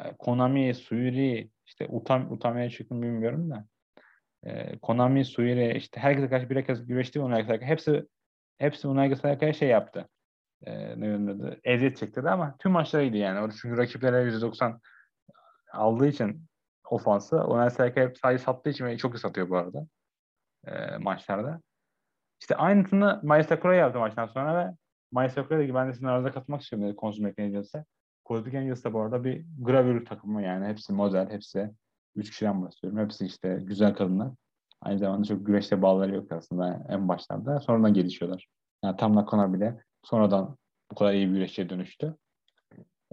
E, 0.00 0.16
Konami, 0.16 0.74
Suiri, 0.74 1.50
işte 1.66 1.86
Utam, 1.88 2.32
Utami'ye 2.32 2.70
çıktı 2.70 2.94
mı 2.94 3.02
bilmiyorum 3.02 3.50
da. 3.50 3.66
E, 4.44 4.78
Konami, 4.78 5.24
Suiri, 5.24 5.76
işte 5.76 6.00
herkese 6.00 6.28
karşı 6.28 6.50
bir 6.50 6.64
kez 6.64 6.86
güreşti 6.86 7.20
Unai 7.20 7.44
Saika. 7.44 7.66
Hepsi 7.66 8.06
hepsi 8.58 8.88
Unai 8.88 9.16
Saika'ya 9.16 9.52
şey 9.52 9.68
yaptı. 9.68 10.08
E, 10.62 11.00
ne 11.00 11.32
adı? 11.32 11.60
Eziyet 11.64 11.96
çektirdi 11.96 12.30
ama 12.30 12.56
tüm 12.58 12.72
maçlarıydı 12.72 13.16
yani. 13.16 13.40
Orada 13.40 13.54
çünkü 13.62 13.76
rakiplere 13.76 14.22
%90 14.22 14.80
aldığı 15.72 16.06
için 16.06 16.46
ofansı. 16.84 17.36
Unai 17.36 17.70
Saika 17.70 18.00
hep 18.00 18.18
sadece 18.18 18.44
sattığı 18.44 18.70
için 18.70 18.84
ve 18.84 18.98
çok 18.98 19.14
iyi 19.14 19.18
satıyor 19.18 19.50
bu 19.50 19.56
arada 19.56 19.86
maçlarda. 20.98 21.60
İşte 22.40 22.56
aynısını 22.56 23.20
Maya 23.22 23.44
Sakura 23.44 23.74
yaptı 23.74 23.98
maçtan 23.98 24.26
sonra 24.26 24.66
ve 24.66 24.72
Sakura 25.34 25.58
dedi 25.58 25.66
ki 25.66 25.74
ben 25.74 25.88
de 25.88 25.92
sizin 25.92 26.06
aranızda 26.06 26.32
katılmak 26.32 26.62
istiyorum 26.62 26.96
Consumer 27.00 27.34
Angels'e. 27.38 27.84
Cosmic 28.26 28.58
Angels 28.58 28.84
da 28.84 28.92
bu 28.92 29.00
arada 29.00 29.24
bir 29.24 29.44
gravür 29.58 30.04
takımı 30.04 30.42
yani. 30.42 30.66
Hepsi 30.66 30.92
model, 30.92 31.30
hepsi 31.30 31.70
üç 32.16 32.30
kişiden 32.30 32.62
bahsediyorum. 32.62 33.04
Hepsi 33.04 33.26
işte 33.26 33.58
güzel 33.62 33.94
kadınlar. 33.94 34.30
Aynı 34.80 34.98
zamanda 34.98 35.24
çok 35.24 35.46
güreşte 35.46 35.82
bağları 35.82 36.14
yok 36.14 36.32
aslında 36.32 36.86
en 36.88 37.08
başlarda. 37.08 37.60
Sonradan 37.60 37.94
gelişiyorlar. 37.94 38.48
Yani 38.84 38.96
tam 38.96 39.16
Nakona 39.16 39.52
bile 39.52 39.82
sonradan 40.04 40.56
bu 40.90 40.94
kadar 40.94 41.12
iyi 41.12 41.28
bir 41.28 41.32
güreşçiye 41.32 41.68
dönüştü. 41.68 42.16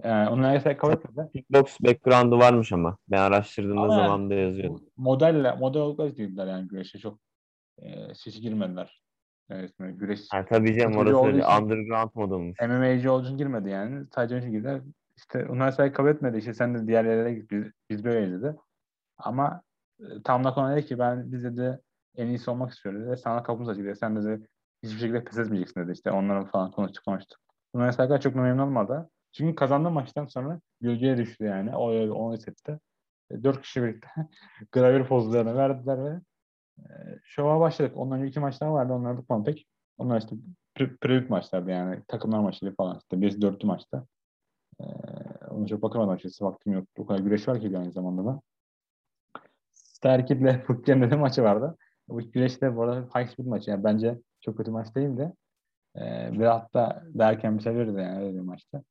Ee, 0.02 0.10
onlar 0.10 0.56
ise 0.56 0.76
kabul 0.76 0.92
etmedi. 0.92 1.28
Kickbox 1.32 1.80
background'u 1.80 2.38
varmış 2.38 2.72
ama. 2.72 2.96
Ben 3.08 3.18
araştırdığımda 3.18 3.80
Ama 3.80 3.94
zamanında 3.94 4.34
yazıyordu. 4.34 4.80
Modelle, 4.96 5.54
model 5.54 5.82
olarak 5.82 6.16
girdiler 6.16 6.46
yani 6.46 6.68
güreşe 6.68 6.98
çok 6.98 7.18
e, 7.78 8.14
şişi 8.14 8.40
girmediler. 8.40 9.02
Böyle 9.50 9.92
güreş 9.92 10.20
Ha, 10.30 10.44
tabii 10.44 10.78
canım 10.78 10.96
orası 10.96 11.26
öyle 11.26 11.46
underground 11.46 12.10
mod 12.14 12.30
olmuş. 12.30 12.58
MMA'ci 12.60 13.10
olduğu 13.10 13.26
için 13.26 13.36
girmedi 13.38 13.68
yani. 13.68 14.06
Sadece 14.14 14.38
için 14.38 14.52
girdiler. 14.52 14.80
İşte 15.16 15.40
üniversiteyi 15.40 15.92
kabul 15.92 16.08
etmedi. 16.08 16.38
İşte 16.38 16.54
sen 16.54 16.74
de 16.74 16.86
diğer 16.86 17.04
yerlere 17.04 17.34
git. 17.34 17.50
Biz, 17.50 17.64
biz 17.90 18.04
böyleyiz 18.04 18.42
dedi. 18.42 18.56
Ama 19.18 19.62
e, 20.00 20.04
tam 20.24 20.44
da 20.44 20.54
konu 20.54 20.76
dedi 20.76 20.86
ki 20.86 20.98
ben 20.98 21.32
biz 21.32 21.44
dedi 21.44 21.80
en 22.16 22.26
iyisi 22.26 22.50
olmak 22.50 22.72
istiyoruz 22.72 23.06
dedi. 23.06 23.16
Sana 23.16 23.42
kapımız 23.42 23.68
açık 23.68 23.84
dedi. 23.84 23.96
Sen 23.96 24.16
dedi 24.16 24.46
hiçbir 24.82 24.98
şekilde 24.98 25.24
pes 25.24 25.38
etmeyeceksin 25.38 25.80
dedi. 25.80 25.92
İşte 25.92 26.10
onların 26.10 26.46
falan 26.46 26.70
konuştuk 26.70 27.04
konuştuk. 27.04 27.38
Üniversiteler 27.74 28.20
çok 28.20 28.34
memnun 28.34 28.62
olmadı. 28.62 29.10
Çünkü 29.32 29.54
kazandığı 29.54 29.90
maçtan 29.90 30.26
sonra 30.26 30.60
gölgeye 30.80 31.16
düştü 31.16 31.44
yani. 31.44 31.76
O 31.76 31.92
öyle 31.92 32.12
onu 32.12 32.34
hissetti. 32.34 32.78
E, 33.30 33.44
Dört 33.44 33.62
kişi 33.62 33.82
birlikte 33.82 34.08
gravür 34.72 35.04
pozlarını 35.04 35.56
verdiler 35.56 36.04
ve 36.04 36.08
e, 36.08 36.20
şova 37.22 37.60
başladık. 37.60 37.96
Ondan 37.96 38.18
önce 38.18 38.28
iki 38.28 38.40
maçlar 38.40 38.68
vardı. 38.68 38.92
Onları 38.92 39.16
tutmam 39.16 39.44
pek. 39.44 39.66
Onlar 39.98 40.20
işte 40.20 40.36
pre- 40.76 41.28
maçlardı 41.28 41.70
yani. 41.70 42.02
Takımlar 42.08 42.40
maçları 42.40 42.74
falan. 42.74 42.98
İşte 42.98 43.20
birisi 43.20 43.42
dörtlü 43.42 43.66
maçta. 43.66 44.06
Ee, 44.80 44.84
ona 45.50 45.66
çok 45.66 45.82
bakamadım 45.82 46.10
açıkçası. 46.10 46.44
Vaktim 46.44 46.72
yok. 46.72 46.88
O 46.98 47.06
kadar 47.06 47.20
güreş 47.20 47.48
var 47.48 47.60
ki 47.60 47.78
aynı 47.78 47.92
zamanda 47.92 48.24
da. 48.24 48.40
Sterkit'le 49.72 50.62
Fukken'de 50.66 51.10
de 51.10 51.16
maçı 51.16 51.42
vardı. 51.42 51.76
Bu 52.08 52.18
güreş 52.32 52.62
de 52.62 52.76
bu 52.76 52.82
arada 52.82 53.20
high 53.20 53.28
speed 53.28 53.46
maçı. 53.46 53.70
Yani 53.70 53.84
bence 53.84 54.18
çok 54.40 54.56
kötü 54.56 54.70
maç 54.70 54.94
değildi. 54.94 55.32
Ee, 55.94 56.38
ve 56.38 56.46
hatta 56.46 57.02
derken 57.06 57.58
bir 57.58 57.62
seviyoruz 57.62 57.96
yani 57.96 58.24
öyle 58.24 58.40
maçta. 58.40 58.82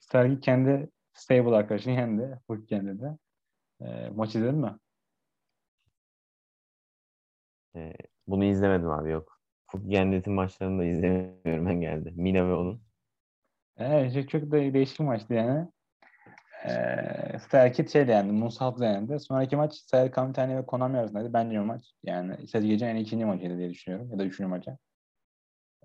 Sterkit 0.00 0.44
kendi 0.44 0.90
stable 1.12 1.56
arkadaşını 1.56 1.92
yendi. 1.92 2.38
Fukken'de 2.46 3.00
de. 3.00 3.18
Ee, 3.80 4.10
maç 4.10 4.34
izledin 4.34 4.54
mi? 4.54 4.74
Ee, 7.76 7.92
bunu 8.26 8.44
izlemedim 8.44 8.90
abi 8.90 9.10
yok. 9.10 9.40
Gennetin 9.86 10.32
maçlarını 10.32 10.80
da 10.80 10.84
izlemiyorum 10.84 11.66
ben 11.66 11.80
geldi. 11.80 12.12
Mina 12.16 12.48
ve 12.48 12.54
onun. 12.54 12.82
Evet, 13.76 14.14
çok, 14.14 14.28
çok 14.28 14.50
da 14.50 14.74
değişik 14.74 15.00
bir 15.00 15.04
maçtı 15.04 15.34
yani. 15.34 15.68
Ee, 16.64 17.38
Sterkit 17.38 17.90
şeyle 17.92 18.12
yendi, 18.12 18.32
Musab'la 18.32 18.86
yendi. 18.86 19.20
Sonraki 19.20 19.56
maç 19.56 19.74
Sayar 19.74 20.10
Kamitani 20.10 20.56
ve 20.56 20.66
Konami 20.66 20.98
arasındaydı. 20.98 21.32
Bence 21.32 21.60
o 21.60 21.64
maç 21.64 21.94
yani 22.02 22.36
işte 22.42 22.60
gecenin 22.60 22.90
en 22.90 23.00
ikinci 23.00 23.24
maçıydı 23.24 23.58
diye 23.58 23.70
düşünüyorum. 23.70 24.10
Ya 24.10 24.18
da 24.18 24.24
üçüncü 24.24 24.48
maça. 24.48 24.78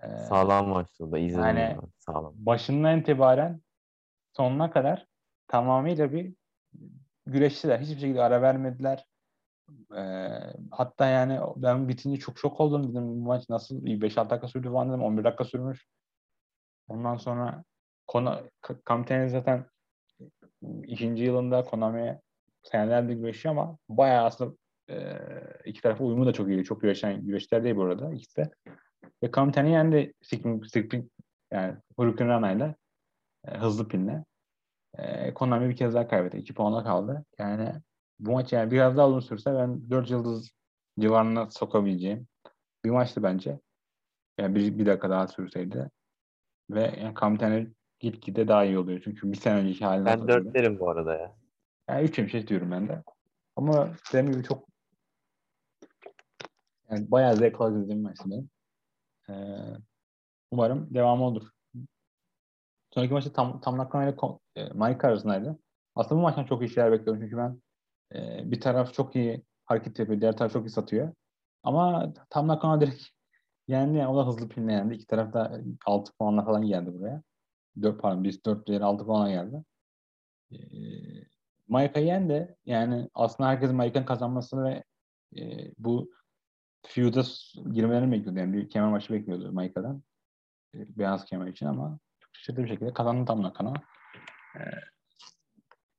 Ee, 0.04 0.08
Sağlam 0.18 0.68
maçtı 0.68 1.12
da 1.12 1.20
izledim. 1.20 1.44
Yani- 1.44 1.60
ya. 1.60 1.80
Sağlam. 1.98 2.34
başından 2.36 3.00
itibaren 3.00 3.62
sonuna 4.34 4.72
kadar 4.72 5.08
tamamıyla 5.48 6.12
bir 6.12 6.34
güreştiler. 7.26 7.80
Hiçbir 7.80 8.00
şekilde 8.00 8.22
ara 8.22 8.42
vermediler. 8.42 9.06
Ee, 9.98 10.30
hatta 10.72 11.06
yani 11.06 11.40
ben 11.56 11.88
bitince 11.90 12.20
çok 12.20 12.40
şok 12.40 12.60
oldum 12.60 12.84
dedim 12.92 13.08
bu 13.08 13.16
maç 13.16 13.50
nasıl 13.50 13.76
5-6 13.76 14.30
dakika 14.30 14.48
sürdü 14.48 14.68
falan 14.72 14.90
dedim 14.90 15.04
11 15.04 15.24
dakika 15.24 15.44
sürmüş. 15.46 15.86
Ondan 16.88 17.18
sonra 17.18 17.64
Kona, 18.08 18.44
K- 18.62 18.82
Kamitani 18.84 19.30
zaten 19.30 19.66
ikinci 20.84 21.24
yılında 21.24 21.64
Konami'ye 21.64 22.22
senelerdir 22.64 23.14
güreşiyor 23.14 23.56
ama 23.56 23.78
bayağı 23.90 24.26
aslında 24.26 24.56
e, 24.90 25.18
iki 25.66 25.82
tarafı 25.82 26.04
uyumu 26.04 26.26
da 26.26 26.34
çok 26.34 26.50
iyi. 26.50 26.64
Çok 26.64 26.82
güreşen 26.82 27.26
güreşler 27.26 27.64
değil 27.64 27.76
bu 27.76 27.84
arada 27.84 28.14
ikisi 28.14 28.38
de. 28.38 28.52
Ve 29.24 29.32
Kamitani 29.32 29.72
yendi 29.72 30.14
Spring, 30.22 30.66
Spring 30.66 31.06
yani 31.52 31.78
Hurricane 31.98 32.32
Rana'yla 32.32 32.76
e, 33.48 33.58
hızlı 33.58 33.88
pinle. 33.88 34.26
E, 34.98 35.34
Konami 35.34 35.70
bir 35.70 35.76
kez 35.76 35.94
daha 35.94 36.08
kaybetti. 36.08 36.38
2 36.38 36.54
puana 36.54 36.84
kaldı. 36.84 37.26
Yani 37.38 37.74
bu 38.20 38.32
maç 38.32 38.54
yani 38.54 38.72
biraz 38.72 38.98
daha 38.98 39.10
uzun 39.10 39.20
sürse 39.20 39.54
ben 39.54 39.90
4 39.90 40.10
yıldız 40.10 40.52
civarına 41.00 41.50
sokabileceğim 41.52 42.28
bir 42.86 42.90
maçtı 42.90 43.24
bence. 43.24 43.60
Yani 44.38 44.56
bir, 44.56 44.78
bir 44.78 44.86
dakika 44.86 45.10
daha 45.10 45.28
sürseydi. 45.28 45.90
Ve 46.70 47.00
yani 47.02 47.14
Kamitani 47.14 47.68
gitgide 48.00 48.48
daha 48.48 48.66
iyi 48.66 48.78
oluyor. 48.78 49.02
Çünkü 49.04 49.32
bir 49.32 49.38
sene 49.38 49.56
önceki 49.56 49.86
haline 49.86 50.06
Ben 50.06 50.28
dört 50.28 50.54
derim 50.54 50.80
bu 50.80 50.90
arada 50.90 51.16
ya. 51.16 51.36
Yani 51.90 52.04
üç 52.04 52.18
yemiş 52.18 52.48
diyorum 52.48 52.72
ben 52.72 52.88
de. 52.88 53.04
Ama 53.56 53.94
dediğim 54.10 54.32
gibi 54.32 54.44
çok 54.44 54.70
yani 56.90 57.12
bayağı 57.12 57.36
zevk 57.36 57.62
alarak 57.62 57.78
izlediğim 57.78 58.02
maçtı 58.02 58.30
benim. 58.32 58.50
Ee, 59.30 59.34
umarım 60.52 60.94
devamı 60.94 61.24
olur. 61.24 61.50
sonraki 62.94 63.14
maçta 63.14 63.34
tam, 63.34 63.62
tam 63.62 63.76
ile 63.76 64.16
e, 64.56 64.74
Maika 64.74 65.08
arasındaydı. 65.08 65.60
Aslında 65.96 66.22
bu 66.22 66.24
maçtan 66.24 66.46
çok 66.46 66.62
iyi 66.62 66.70
şeyler 66.70 66.92
bekliyorum 66.92 67.22
çünkü 67.22 67.38
ben 67.38 67.62
e, 68.16 68.52
bir 68.52 68.62
taraf 68.62 68.94
çok 68.94 69.16
iyi 69.16 69.44
hareket 69.66 70.00
yapıyor, 70.00 70.22
diğer 70.22 70.38
taraf 70.38 70.54
çok 70.54 70.68
iyi 70.68 70.70
satıyor. 70.70 71.14
Ama 71.64 72.14
tam 72.30 72.48
Nakano 72.48 72.82
direkt 72.82 73.04
yendi 73.68 73.98
yani 73.98 74.08
o 74.08 74.18
da 74.18 74.28
hızlı 74.28 74.50
pinle 74.50 74.74
yendi. 74.74 74.94
İki 74.96 75.08
taraf 75.08 75.34
da 75.34 75.62
6 75.86 76.14
puanla 76.18 76.46
falan 76.46 76.66
geldi 76.66 76.94
buraya. 76.94 77.24
4 77.82 78.02
pardon 78.02 78.24
biz 78.24 78.46
4 78.46 78.68
diğeri 78.68 78.84
6 78.84 79.06
puana 79.06 79.32
geldi. 79.32 79.64
E, 80.52 80.58
Maika 81.68 82.00
yendi. 82.00 82.56
Yani 82.66 83.10
aslında 83.14 83.50
herkesin 83.50 83.76
Maika'nın 83.76 84.06
kazanmasını 84.06 84.64
ve 84.64 84.84
e, 85.38 85.72
bu 85.78 86.12
feud'a 86.88 87.24
girmelerini 87.72 88.12
bekliyordu. 88.12 88.40
Yani 88.40 88.54
bir 88.54 88.70
kemer 88.70 88.90
maçı 88.90 89.14
bekliyordu 89.14 89.52
Maika'dan. 89.52 90.04
E, 90.76 90.98
beyaz 90.98 91.26
kemer 91.26 91.48
için 91.48 91.66
ama 91.66 92.00
çok 92.20 92.36
şaşırtıcı 92.36 92.64
bir 92.64 92.70
şekilde 92.70 92.94
kazandı 92.94 93.26
tam 93.26 93.44
Nakano. 93.44 93.74
E, 94.56 94.62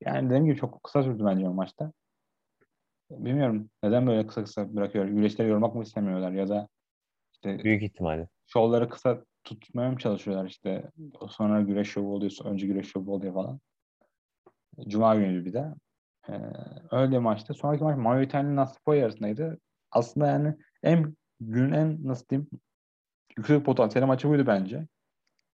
yani 0.01 0.27
dediğim 0.27 0.45
gibi 0.45 0.57
çok 0.57 0.83
kısa 0.83 1.03
sürdü 1.03 1.25
bence 1.25 1.49
o 1.49 1.55
maçta. 1.55 1.93
Bilmiyorum 3.11 3.71
neden 3.83 4.07
böyle 4.07 4.27
kısa 4.27 4.45
kısa 4.45 4.75
bırakıyor. 4.77 5.05
Güreşleri 5.05 5.49
yormak 5.49 5.75
mı 5.75 5.83
istemiyorlar 5.83 6.33
ya 6.33 6.49
da 6.49 6.69
işte 7.33 7.65
Büyük 7.65 7.83
ihtimalle. 7.83 8.29
şovları 8.47 8.89
kısa 8.89 9.25
tutmaya 9.45 9.91
mı 9.91 9.99
çalışıyorlar 9.99 10.47
işte. 10.47 10.91
Sonra 11.29 11.61
güreş 11.63 11.89
şovu 11.89 12.15
oluyor, 12.15 12.33
önce 12.45 12.67
güreş 12.67 12.89
şovu 12.93 13.13
oluyor 13.15 13.35
falan. 13.35 13.61
Cuma 14.89 15.15
günü 15.15 15.45
bir 15.45 15.53
de. 15.53 15.75
Ee, 16.29 16.33
öyle 16.91 17.19
maçta. 17.19 17.55
Sonraki 17.55 17.85
maç 17.85 17.97
Mario 17.99 18.23
Italia 18.23 18.57
Nastipoy 18.57 19.05
arasındaydı. 19.05 19.59
Aslında 19.91 20.27
yani 20.27 20.55
en 20.83 21.17
günün 21.41 21.73
en 21.73 21.99
nasıl 22.05 22.29
diyeyim 22.29 22.51
yüksek 23.37 23.65
potansiyel 23.65 24.07
maçı 24.07 24.29
buydu 24.29 24.47
bence. 24.47 24.87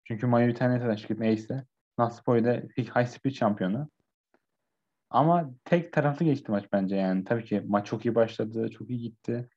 Çünkü 0.04 0.28
Mario 0.28 0.48
Italia 0.48 0.80
zaten 0.80 0.96
şirketin 0.96 1.22
ace'i. 1.22 1.64
Nastipoy 1.98 2.46
da 2.46 2.54
high 2.78 3.08
speed 3.08 3.34
şampiyonu. 3.34 3.90
Ama 5.14 5.52
tek 5.66 5.94
taraflı 5.94 6.26
geçti 6.26 6.52
maç 6.52 6.66
bence 6.74 6.96
yani. 6.96 7.24
Tabii 7.24 7.46
ki 7.46 7.64
maç 7.68 7.88
çok 7.88 8.06
iyi 8.06 8.16
başladı, 8.16 8.70
çok 8.70 8.90
iyi 8.90 9.00
gitti. 9.00 9.50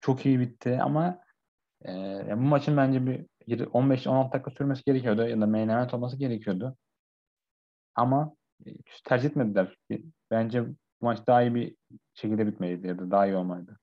Çok 0.00 0.26
iyi 0.26 0.40
bitti 0.40 0.78
ama 0.82 1.20
e, 1.88 1.90
bu 2.36 2.40
maçın 2.40 2.76
bence 2.76 3.06
bir 3.06 3.26
15-16 3.66 4.32
dakika 4.32 4.50
sürmesi 4.50 4.84
gerekiyordu 4.84 5.28
ya 5.28 5.40
da 5.40 5.46
main 5.46 5.68
event 5.68 5.94
olması 5.94 6.16
gerekiyordu. 6.18 6.76
Ama 7.94 8.34
e, 8.66 8.70
tercih 9.04 9.28
etmediler. 9.28 9.76
Bence 10.30 10.66
bu 10.68 10.74
maç 11.00 11.26
daha 11.26 11.42
iyi 11.42 11.54
bir 11.54 11.76
şekilde 12.14 12.46
bitmeliydi 12.46 12.86
ya 12.86 12.98
da 12.98 13.10
daha 13.10 13.26
iyi 13.26 13.36
olmalıydı. 13.36 13.78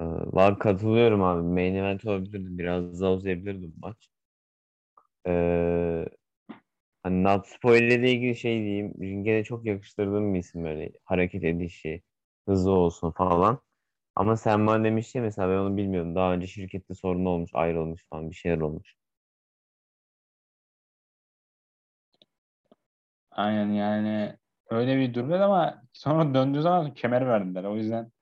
Ee, 0.00 0.04
Var 0.06 0.58
katılıyorum 0.58 1.22
abi. 1.22 1.42
Main 1.42 1.74
event 1.74 2.04
olabilirdi. 2.04 2.58
Biraz 2.58 3.00
daha 3.00 3.12
uzayabilirdi 3.12 3.66
bu 3.76 3.86
maç. 3.86 4.08
Ee, 5.26 6.06
hani 7.08 7.24
not 7.24 7.46
spoiler 7.48 7.98
ile 7.98 8.12
ilgili 8.12 8.36
şey 8.36 8.60
diyeyim. 8.64 8.94
Ring'e 9.00 9.32
de 9.34 9.44
çok 9.44 9.66
yakıştırdığım 9.66 10.34
bir 10.34 10.38
isim 10.38 10.64
böyle. 10.64 10.92
Hareket 11.04 11.44
edişi, 11.44 12.02
hızlı 12.48 12.70
olsun 12.70 13.10
falan. 13.10 13.60
Ama 14.16 14.36
sen 14.36 14.66
bana 14.66 14.84
demiştin 14.84 15.22
mesela 15.22 15.48
ben 15.50 15.56
onu 15.56 15.76
bilmiyordum. 15.76 16.14
Daha 16.14 16.34
önce 16.34 16.46
şirkette 16.46 16.94
sorun 16.94 17.24
olmuş, 17.24 17.50
ayrılmış 17.54 18.04
falan 18.10 18.30
bir 18.30 18.34
şeyler 18.36 18.60
olmuş. 18.60 18.96
Aynen 23.30 23.72
yani 23.72 24.36
öyle 24.70 24.98
bir 24.98 25.14
durum 25.14 25.30
var 25.30 25.40
ama 25.40 25.82
sonra 25.92 26.34
döndüğü 26.34 26.62
zaman 26.62 26.94
kemer 26.94 27.26
verdiler. 27.28 27.64
O 27.64 27.76
yüzden 27.76 28.12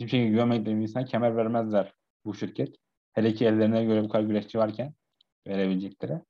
hiçbir 0.00 0.26
güvenmedikleri 0.26 0.76
bir 0.76 0.82
insana 0.82 1.04
kemer 1.04 1.36
vermezler 1.36 1.94
bu 2.24 2.34
şirket. 2.34 2.76
Hele 3.12 3.34
ki 3.34 3.46
ellerine 3.46 3.84
göre 3.84 4.04
bu 4.04 4.08
kadar 4.08 4.24
güreşçi 4.24 4.58
varken 4.58 4.94
verebilecekleri. 5.46 6.20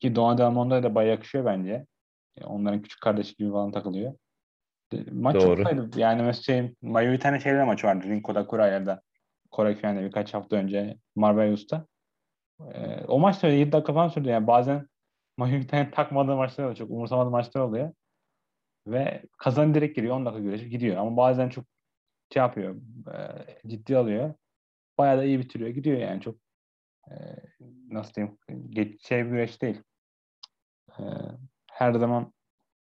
Ki 0.00 0.14
Doğan 0.16 0.38
Del 0.38 0.50
Mondo'ya 0.50 0.82
da 0.82 0.94
bayağı 0.94 1.10
yakışıyor 1.10 1.44
bence. 1.44 1.86
E, 2.36 2.44
Onların 2.44 2.82
küçük 2.82 3.00
kardeşi 3.00 3.36
gibi 3.36 3.50
falan 3.50 3.72
takılıyor. 3.72 4.14
Maç 5.12 5.34
çok 5.34 5.42
Doğru. 5.42 5.62
saydı. 5.64 5.90
Yani 5.96 6.22
mesela 6.22 6.42
şey, 6.42 6.74
Mayo 6.82 7.12
bir 7.12 7.20
tane 7.20 7.40
şeyle 7.40 7.64
maç 7.64 7.84
vardı. 7.84 8.06
Rinko'da 8.08 8.46
Kuraya'da. 8.46 9.02
Kore 9.50 9.76
Köyü'nde 9.76 10.04
birkaç 10.04 10.34
hafta 10.34 10.56
önce 10.56 10.96
Marbellos'ta. 11.16 11.86
E, 12.72 13.04
o 13.08 13.18
maç 13.18 13.42
da 13.42 13.48
7 13.48 13.72
dakika 13.72 13.92
falan 13.92 14.08
sürdü. 14.08 14.28
Yani 14.28 14.46
bazen 14.46 14.88
Mayo 15.36 15.52
bir 15.52 15.68
tane 15.68 15.90
takmadığı 15.90 16.36
maçlar 16.36 16.64
oluyor. 16.64 16.76
Çok 16.76 16.90
umursamadığı 16.90 17.30
maçlar 17.30 17.60
oluyor. 17.60 17.92
Ve 18.86 19.22
kazan 19.38 19.74
direkt 19.74 19.96
giriyor. 19.96 20.16
10 20.16 20.26
dakika 20.26 20.42
güreşip 20.42 20.70
gidiyor. 20.70 20.96
Ama 20.96 21.16
bazen 21.16 21.48
çok 21.48 21.64
şey 22.32 22.40
yapıyor. 22.40 22.76
e, 23.14 23.68
ciddi 23.68 23.96
alıyor. 23.96 24.34
Bayağı 24.98 25.18
da 25.18 25.24
iyi 25.24 25.38
bitiriyor. 25.38 25.70
Gidiyor 25.70 25.98
yani 25.98 26.20
çok 26.20 26.36
e, 27.10 27.14
nasıl 27.90 28.14
diyeyim 28.14 28.38
geç, 28.70 29.10
bir 29.10 29.22
güreş 29.22 29.62
değil. 29.62 29.82
E, 30.98 31.02
her 31.72 31.94
zaman 31.94 32.32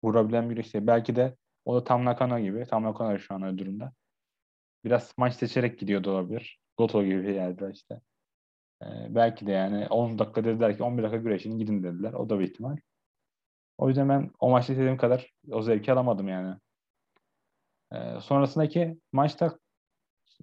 vurabilen 0.04 0.50
bir 0.50 0.54
güreş 0.54 0.74
değil. 0.74 0.86
Belki 0.86 1.16
de 1.16 1.36
o 1.64 1.74
da 1.76 1.84
Tam 1.84 2.04
Nakano 2.04 2.38
gibi. 2.40 2.66
Tam 2.66 2.82
Nakano 2.82 3.18
şu 3.18 3.34
an 3.34 3.42
öyle 3.42 3.58
durumda. 3.58 3.92
Biraz 4.84 5.14
maç 5.16 5.34
seçerek 5.34 5.78
gidiyor 5.78 6.04
da 6.04 6.10
olabilir. 6.10 6.60
Goto 6.78 7.04
gibi 7.04 7.34
yerde 7.34 7.70
işte. 7.72 8.00
E, 8.82 8.86
belki 9.14 9.46
de 9.46 9.52
yani 9.52 9.88
10 9.88 10.18
dakika 10.18 10.44
dediler 10.44 10.76
ki 10.76 10.82
11 10.82 11.02
dakika 11.02 11.16
güreşin 11.16 11.58
gidin 11.58 11.82
dediler. 11.82 12.12
O 12.12 12.28
da 12.28 12.38
bir 12.38 12.44
ihtimal. 12.44 12.76
O 13.78 13.88
yüzden 13.88 14.08
ben 14.08 14.30
o 14.40 14.50
maçta 14.50 14.72
istediğim 14.72 14.96
kadar 14.96 15.32
o 15.50 15.62
zevki 15.62 15.92
alamadım 15.92 16.28
yani. 16.28 16.56
E, 17.92 18.20
sonrasındaki 18.20 18.98
maçta 19.12 19.58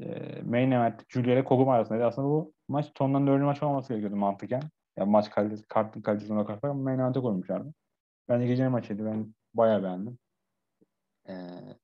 e, 0.02 0.42
main 0.42 0.72
event 0.72 1.10
Julia 1.10 1.34
ile 1.34 1.44
Koguma 1.44 1.74
arasındaydı. 1.74 2.06
Aslında 2.06 2.28
bu 2.28 2.54
maç 2.68 2.92
tondan 2.96 3.28
dördüncü 3.28 3.46
maç 3.46 3.64
olması 3.64 3.88
gerekiyordu 3.90 4.16
mantıken. 4.16 4.62
Ya 4.98 5.06
maç 5.06 5.30
kalitesi, 5.30 5.68
kartın 5.68 6.02
kalitesine 6.02 6.38
bakarsak 6.38 6.64
ama 6.64 6.84
main 6.84 7.00
event'e 7.00 7.20
koymuşlardı. 7.20 7.74
Bence 8.30 8.48
gecenin 8.48 8.72
maçıydı. 8.72 9.06
Ben 9.06 9.36
bayağı 9.54 9.84
beğendim. 9.84 10.18
E, 11.30 11.34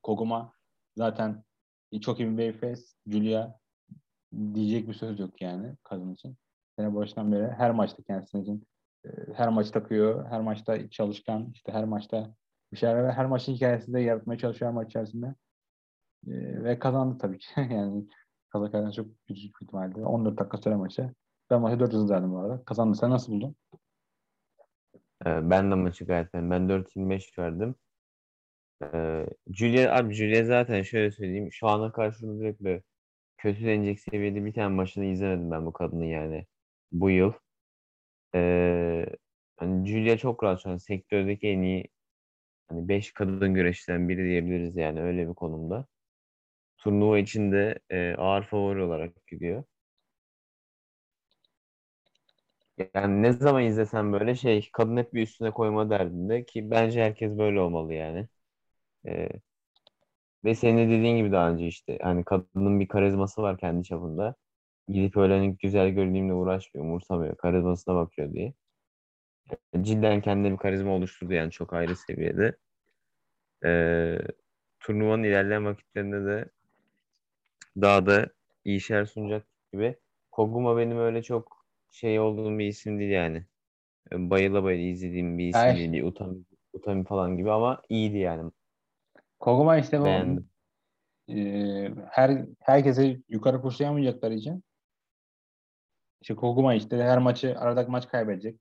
Koguma 0.03 0.53
zaten 0.97 1.43
çok 2.01 2.19
iyi 2.19 2.29
bir 2.29 2.37
babyface. 2.37 2.81
Julia 3.07 3.53
diyecek 4.53 4.87
bir 4.87 4.93
söz 4.93 5.19
yok 5.19 5.41
yani 5.41 5.75
kadın 5.83 6.13
için. 6.13 6.37
Sene 6.79 6.95
baştan 6.95 7.31
beri 7.31 7.47
her 7.47 7.71
maçta 7.71 8.03
kendisi 8.03 8.39
için 8.39 8.67
e, 9.05 9.09
her 9.33 9.49
maç 9.49 9.71
takıyor, 9.71 10.25
her 10.25 10.41
maçta 10.41 10.89
çalışkan, 10.89 11.51
işte 11.53 11.71
her 11.71 11.85
maçta 11.85 12.33
bir 12.71 12.77
şeyler 12.77 13.03
ve 13.07 13.11
her 13.11 13.25
maçın 13.25 13.53
hikayesini 13.53 13.95
de 13.95 13.99
yaratmaya 13.99 14.37
çalışıyor 14.39 14.71
her 14.71 14.75
maç 14.75 14.87
içerisinde. 14.87 15.35
E, 16.27 16.63
ve 16.63 16.79
kazandı 16.79 17.17
tabii 17.17 17.37
ki. 17.37 17.47
yani 17.73 18.07
Kazaklardan 18.49 18.91
çok 18.91 19.07
küçük 19.27 19.59
bir 19.61 19.65
ihtimalle. 19.65 20.05
14 20.05 20.37
dakika 20.37 20.57
süre 20.57 20.75
maçı. 20.75 21.13
Ben 21.49 21.61
maçı 21.61 21.79
4 21.79 21.93
hızlı 21.93 22.13
verdim 22.13 22.31
bu 22.31 22.39
arada. 22.39 22.63
Kazandı. 22.63 22.97
Sen 22.97 23.09
nasıl 23.09 23.31
buldun? 23.33 23.55
Ee, 25.25 25.49
ben 25.49 25.71
de 25.71 25.75
maçı 25.75 26.05
gayet 26.05 26.33
beğendim. 26.33 26.51
Ben 26.51 26.69
4-25 26.69 27.39
verdim. 27.39 27.75
Ee, 28.83 29.25
Julia, 29.47 29.97
abi 29.99 30.13
Julia 30.13 30.43
zaten 30.43 30.81
şöyle 30.81 31.11
söyleyeyim. 31.11 31.49
Şu 31.51 31.67
ana 31.67 31.91
karşımda 31.91 32.39
direkt 32.39 32.61
böyle 32.61 32.83
kötü 33.37 33.65
denecek 33.65 33.99
seviyede 33.99 34.45
bir 34.45 34.53
tane 34.53 34.75
maçını 34.75 35.05
izlemedim 35.05 35.51
ben 35.51 35.65
bu 35.65 35.73
kadının 35.73 36.05
yani. 36.05 36.45
Bu 36.91 37.09
yıl. 37.09 37.33
Ee, 38.35 39.05
hani 39.57 39.87
Julia 39.89 40.17
çok 40.17 40.43
rahat 40.43 40.63
şu 40.63 40.69
an 40.69 40.77
sektördeki 40.77 41.47
en 41.47 41.61
iyi 41.61 41.87
hani 42.69 42.87
5 42.89 43.13
kadın 43.13 43.53
güreşçiden 43.53 44.09
biri 44.09 44.23
diyebiliriz 44.23 44.77
yani 44.77 45.01
öyle 45.01 45.29
bir 45.29 45.33
konumda. 45.33 45.87
Turnuva 46.79 47.19
içinde 47.19 47.79
e, 47.89 48.15
ağır 48.17 48.43
favori 48.43 48.81
olarak 48.83 49.27
gidiyor. 49.27 49.63
Yani 52.95 53.21
ne 53.23 53.33
zaman 53.33 53.63
izlesem 53.63 54.13
böyle 54.13 54.35
şey 54.35 54.69
kadın 54.73 54.97
hep 54.97 55.13
bir 55.13 55.21
üstüne 55.21 55.51
koyma 55.51 55.89
derdinde 55.89 56.45
ki 56.45 56.71
bence 56.71 57.03
herkes 57.03 57.37
böyle 57.37 57.59
olmalı 57.59 57.93
yani. 57.93 58.27
Ee, 59.07 59.29
ve 60.45 60.55
senin 60.55 60.77
de 60.89 60.91
dediğin 60.97 61.17
gibi 61.17 61.31
daha 61.31 61.49
önce 61.51 61.67
işte 61.67 61.97
hani 62.01 62.23
kadının 62.23 62.79
bir 62.79 62.87
karizması 62.87 63.41
var 63.41 63.57
kendi 63.57 63.83
çapında. 63.83 64.35
Gidip 64.87 65.17
öyle 65.17 65.33
hani 65.33 65.57
güzel 65.57 65.89
görüneyimle 65.89 66.33
uğraşmıyor, 66.33 66.85
umursamıyor. 66.87 67.37
Karizmasına 67.37 67.95
bakıyor 67.95 68.33
diye. 68.33 68.53
Cidden 69.81 70.21
kendine 70.21 70.51
bir 70.51 70.57
karizma 70.57 70.91
oluşturdu 70.91 71.33
yani 71.33 71.51
çok 71.51 71.73
ayrı 71.73 71.95
seviyede. 71.95 72.55
Ee, 73.65 74.17
turnuvanın 74.79 75.23
ilerleyen 75.23 75.65
vakitlerinde 75.65 76.25
de 76.25 76.49
daha 77.77 78.05
da 78.05 78.29
iyi 78.65 78.81
şeyler 78.81 79.05
sunacak 79.05 79.47
gibi. 79.73 79.99
Koguma 80.31 80.77
benim 80.77 80.97
öyle 80.99 81.23
çok 81.23 81.65
şey 81.91 82.19
olduğum 82.19 82.59
bir 82.59 82.65
isim 82.67 82.99
değil 82.99 83.11
yani. 83.11 83.45
Bayıla 84.13 84.63
bayıla 84.63 84.83
izlediğim 84.83 85.37
bir 85.37 85.49
isim 85.49 85.61
Ay. 85.61 85.75
değil. 85.77 86.03
Utami, 86.03 86.43
Utami 86.73 87.03
falan 87.05 87.37
gibi 87.37 87.51
ama 87.51 87.81
iyiydi 87.89 88.17
yani. 88.17 88.51
Koguma 89.39 89.77
işte 89.77 89.99
bu 89.99 90.05
Beğendim. 90.05 90.49
e, 91.29 91.91
her 92.11 92.45
herkese 92.59 93.17
yukarı 93.29 93.61
pushlayamayacakları 93.61 94.33
için 94.33 94.63
işte 96.21 96.35
Koguma 96.35 96.73
işte 96.75 96.97
her 97.03 97.17
maçı 97.17 97.59
aradaki 97.59 97.91
maç 97.91 98.07
kaybedecek. 98.07 98.59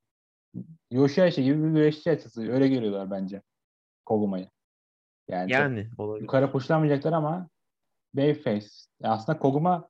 Yoshihashi 0.90 1.44
gibi 1.44 1.64
bir 1.64 1.68
güreşçi 1.70 2.10
açısı. 2.10 2.52
Öyle 2.52 2.68
görüyorlar 2.68 3.10
bence 3.10 3.42
Koguma'yı. 4.06 4.48
Yani, 5.28 5.52
Yani 5.52 5.88
olabilir. 5.98 6.22
yukarı 6.22 6.52
pushlamayacaklar 6.52 7.12
ama 7.12 7.48
Babyface. 8.14 8.66
Ya 9.00 9.10
Aslında 9.12 9.38
Koguma 9.38 9.88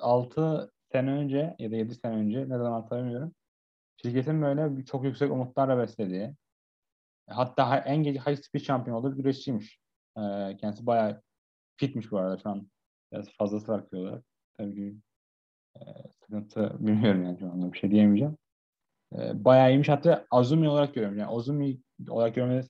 6 0.00 0.72
sene 0.92 1.10
önce 1.10 1.56
ya 1.58 1.70
da 1.70 1.76
7 1.76 1.94
sene 1.94 2.14
önce 2.14 2.40
ne 2.48 2.58
zaman 2.58 2.80
hatırlamıyorum. 2.82 3.34
şirketin 4.02 4.42
böyle 4.42 4.84
çok 4.84 5.04
yüksek 5.04 5.32
umutlarla 5.32 5.78
beslediği 5.78 6.34
hatta 7.28 7.70
ha- 7.70 7.78
en 7.78 8.02
geç 8.02 8.16
high 8.26 8.36
speed 8.36 8.60
şampiyon 8.62 8.96
olduğu 8.96 9.12
bir 9.12 9.16
güreşçiymiş. 9.22 9.78
Ee, 10.18 10.56
kendisi 10.60 10.86
bayağı 10.86 11.22
fitmiş 11.76 12.12
bu 12.12 12.18
arada 12.18 12.38
şu 12.38 12.50
an. 12.50 12.70
Biraz 13.12 13.28
fazlası 13.30 13.72
var 13.72 13.84
olarak. 13.92 14.24
Tabii 14.58 14.74
ki 14.74 14.96
e, 15.76 15.80
sıkıntı 16.20 16.76
bilmiyorum 16.86 17.24
yani 17.24 17.38
şu 17.38 17.52
anda 17.52 17.72
bir 17.72 17.78
şey 17.78 17.90
diyemeyeceğim. 17.90 18.36
E, 19.18 19.44
bayağı 19.44 19.70
iyiymiş. 19.72 19.88
Hatta 19.88 20.26
Azumi 20.30 20.68
olarak 20.68 20.94
görüyorum. 20.94 21.18
Yani 21.18 21.30
Azumi 21.30 21.78
olarak 22.08 22.34
görmeye 22.34 22.62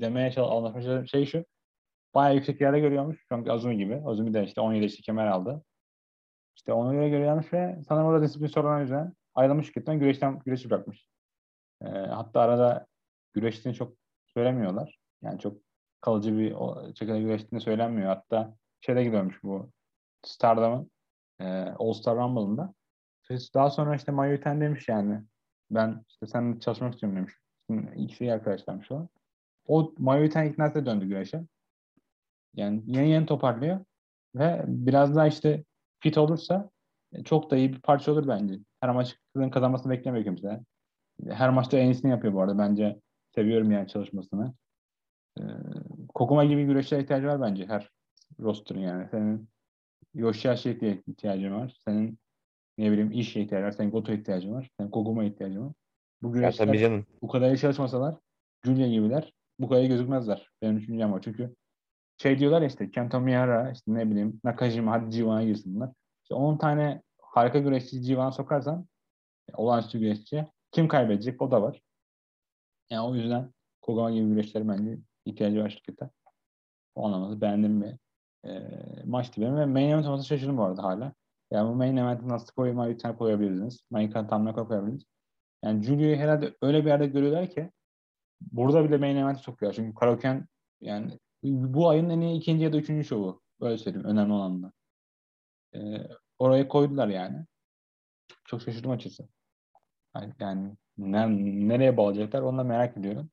demeye 0.00 0.32
çalış, 0.32 0.50
anlatmaya 0.52 0.84
çalıştığım 0.84 1.08
şey 1.08 1.26
şu. 1.26 1.44
Bayağı 2.14 2.34
yüksek 2.34 2.60
yerde 2.60 2.80
görüyormuş. 2.80 3.26
Çünkü 3.32 3.50
Azumi 3.50 3.76
gibi. 3.76 4.02
Azumi 4.04 4.34
de 4.34 4.44
işte 4.44 4.60
17 4.60 4.84
işte 4.84 5.02
kemer 5.02 5.26
aldı. 5.26 5.64
İşte 6.56 6.72
ona 6.72 6.94
göre 6.94 7.08
görüyormuş 7.08 7.52
ve 7.52 7.82
sanırım 7.88 8.06
orada 8.06 8.24
disiplin 8.24 8.46
sorunları 8.46 8.80
yüzünden 8.80 9.12
ayrılmış 9.34 9.66
şirketten 9.66 9.98
güreşten 9.98 10.38
güreşi 10.38 10.70
bırakmış. 10.70 11.06
E, 11.82 11.88
hatta 11.88 12.40
arada 12.40 12.86
güreştiğini 13.32 13.76
çok 13.76 13.96
söylemiyorlar. 14.26 14.98
Yani 15.22 15.38
çok 15.38 15.56
kalıcı 16.00 16.38
bir 16.38 16.56
şekilde 16.94 17.20
güreştiğini 17.20 17.60
söylenmiyor. 17.60 18.08
Hatta 18.08 18.56
şeyde 18.80 19.04
gidiyormuş 19.04 19.42
bu 19.42 19.70
Stardom'un 20.24 20.90
e, 21.40 21.44
All 21.78 21.92
Star 21.92 22.16
Rumble'ında. 22.16 22.74
Daha 23.54 23.70
sonra 23.70 23.96
işte 23.96 24.12
Mayuten 24.12 24.60
demiş 24.60 24.88
yani. 24.88 25.22
Ben 25.70 26.04
işte 26.08 26.26
seninle 26.26 26.60
çalışmak 26.60 26.94
istiyorum 26.94 27.18
demiş. 27.18 27.34
Şimdi 27.66 27.92
ikisi 27.96 28.24
iyi 28.24 28.32
arkadaşlarmış 28.32 28.90
o. 28.90 29.08
O 29.66 29.94
Mayuten 29.98 30.46
iknası 30.46 30.86
döndü 30.86 31.06
güreşe. 31.06 31.44
Yani 32.56 32.82
yeni 32.86 33.10
yeni 33.10 33.26
toparlıyor. 33.26 33.80
Ve 34.34 34.64
biraz 34.66 35.16
daha 35.16 35.26
işte 35.26 35.64
fit 36.00 36.18
olursa 36.18 36.70
e, 37.12 37.24
çok 37.24 37.50
da 37.50 37.56
iyi 37.56 37.72
bir 37.72 37.80
parça 37.80 38.12
olur 38.12 38.28
bence. 38.28 38.58
Her 38.80 38.90
maç 38.90 39.18
kazanmasını 39.52 39.92
beklemiyor 39.92 40.24
kimse. 40.24 40.60
Her 41.28 41.50
maçta 41.50 41.78
en 41.78 41.86
iyisini 41.86 42.10
yapıyor 42.10 42.34
bu 42.34 42.40
arada. 42.40 42.58
Bence 42.58 43.00
seviyorum 43.34 43.70
yani 43.70 43.88
çalışmasını. 43.88 44.54
Ee, 45.40 45.42
Kokuma 46.14 46.44
gibi 46.44 46.64
güreşçiye 46.64 47.02
ihtiyacı 47.02 47.26
var 47.26 47.40
bence 47.40 47.66
her 47.66 47.90
roster'ın 48.40 48.80
yani. 48.80 49.08
Senin 49.10 49.48
Yoshiashi'ye 50.14 51.02
ihtiyacın 51.06 51.54
var. 51.54 51.76
Senin 51.88 52.18
ne 52.78 52.92
bileyim 52.92 53.12
iş 53.12 53.36
ihtiyacın 53.36 53.66
var. 53.66 53.72
Senin 53.72 53.90
Goto 53.90 54.12
ihtiyacın 54.12 54.52
var. 54.52 54.70
Senin 54.78 54.90
Koguma 54.90 55.24
ihtiyacın 55.24 55.66
var. 55.66 55.72
Bu 56.22 56.32
güreşçiler 56.32 57.02
bu 57.22 57.28
kadar 57.28 57.48
iyi 57.54 57.58
çalışmasalar 57.58 58.14
Julia 58.64 58.88
gibiler 58.88 59.32
bu 59.58 59.68
kadar 59.68 59.84
gözükmezler. 59.84 60.50
Benim 60.62 60.76
düşüncem 60.76 61.12
var. 61.12 61.20
Çünkü 61.24 61.54
şey 62.24 62.38
diyorlar 62.38 62.62
ya 62.62 62.68
işte 62.68 62.90
Kento 62.90 63.20
Miyahara, 63.20 63.70
işte 63.70 63.94
ne 63.94 64.10
bileyim 64.10 64.40
Nakajima 64.44 64.92
hadi 64.92 65.16
G1'a 65.16 65.42
girsin. 65.42 65.82
İşte 66.22 66.34
10 66.34 66.56
tane 66.56 67.02
harika 67.22 67.58
güreşçi 67.58 67.96
G1'a 67.96 68.32
sokarsan 68.32 68.86
e, 69.48 69.56
olağanüstü 69.56 69.98
güreşçi 69.98 70.46
kim 70.72 70.88
kaybedecek 70.88 71.42
o 71.42 71.50
da 71.50 71.62
var. 71.62 71.80
Yani 72.90 73.08
o 73.08 73.14
yüzden 73.14 73.52
Kogama 73.82 74.10
gibi 74.10 74.28
güreşleri 74.28 74.68
bence 74.68 74.98
ihtiyacı 75.24 75.64
var 75.64 75.70
şirkete. 75.70 76.10
O 76.94 77.06
anlamda 77.06 77.40
beğendim 77.40 77.82
bir 77.82 77.96
e, 78.48 78.60
maçtı 79.04 79.40
benim 79.40 79.56
ve 79.56 79.66
main 79.66 79.88
event 79.88 80.06
olması 80.06 80.26
şaşırdım 80.26 80.58
bu 80.58 80.64
arada 80.64 80.82
hala. 80.82 81.12
Yani 81.50 81.70
bu 81.70 81.74
main 81.74 81.96
event'i 81.96 82.28
nasıl 82.28 82.52
koymayı 82.54 82.94
bir 82.94 82.98
tane 82.98 83.16
koyabilirsiniz. 83.16 83.80
Main 83.90 84.10
tam 84.10 84.44
ne 84.44 84.52
koyabilirsiniz. 84.52 85.04
Yani 85.64 85.82
Julio'yu 85.82 86.16
herhalde 86.16 86.54
öyle 86.62 86.84
bir 86.84 86.90
yerde 86.90 87.06
görüyorlar 87.06 87.50
ki 87.50 87.70
burada 88.40 88.84
bile 88.84 88.96
main 88.96 89.16
event'i 89.16 89.42
sokuyor. 89.42 89.72
Çünkü 89.72 89.94
Karaoke'n 89.94 90.46
yani 90.80 91.18
bu 91.44 91.88
ayın 91.88 92.10
en 92.10 92.20
iyi 92.20 92.38
ikinci 92.38 92.64
ya 92.64 92.72
da 92.72 92.76
üçüncü 92.76 93.08
şovu. 93.08 93.42
Böyle 93.60 93.78
söyleyeyim. 93.78 94.06
Önemli 94.06 94.32
olan 94.32 94.62
da. 94.62 94.72
Ee, 95.74 96.08
oraya 96.38 96.68
koydular 96.68 97.08
yani. 97.08 97.46
Çok 98.44 98.62
şaşırdım 98.62 98.90
açıkçası. 98.90 99.28
Yani, 100.40 100.76
ne- 100.98 101.68
nereye 101.68 101.96
bağlayacaklar 101.96 102.42
onu 102.42 102.58
da 102.58 102.64
merak 102.64 102.96
ediyorum. 102.96 103.30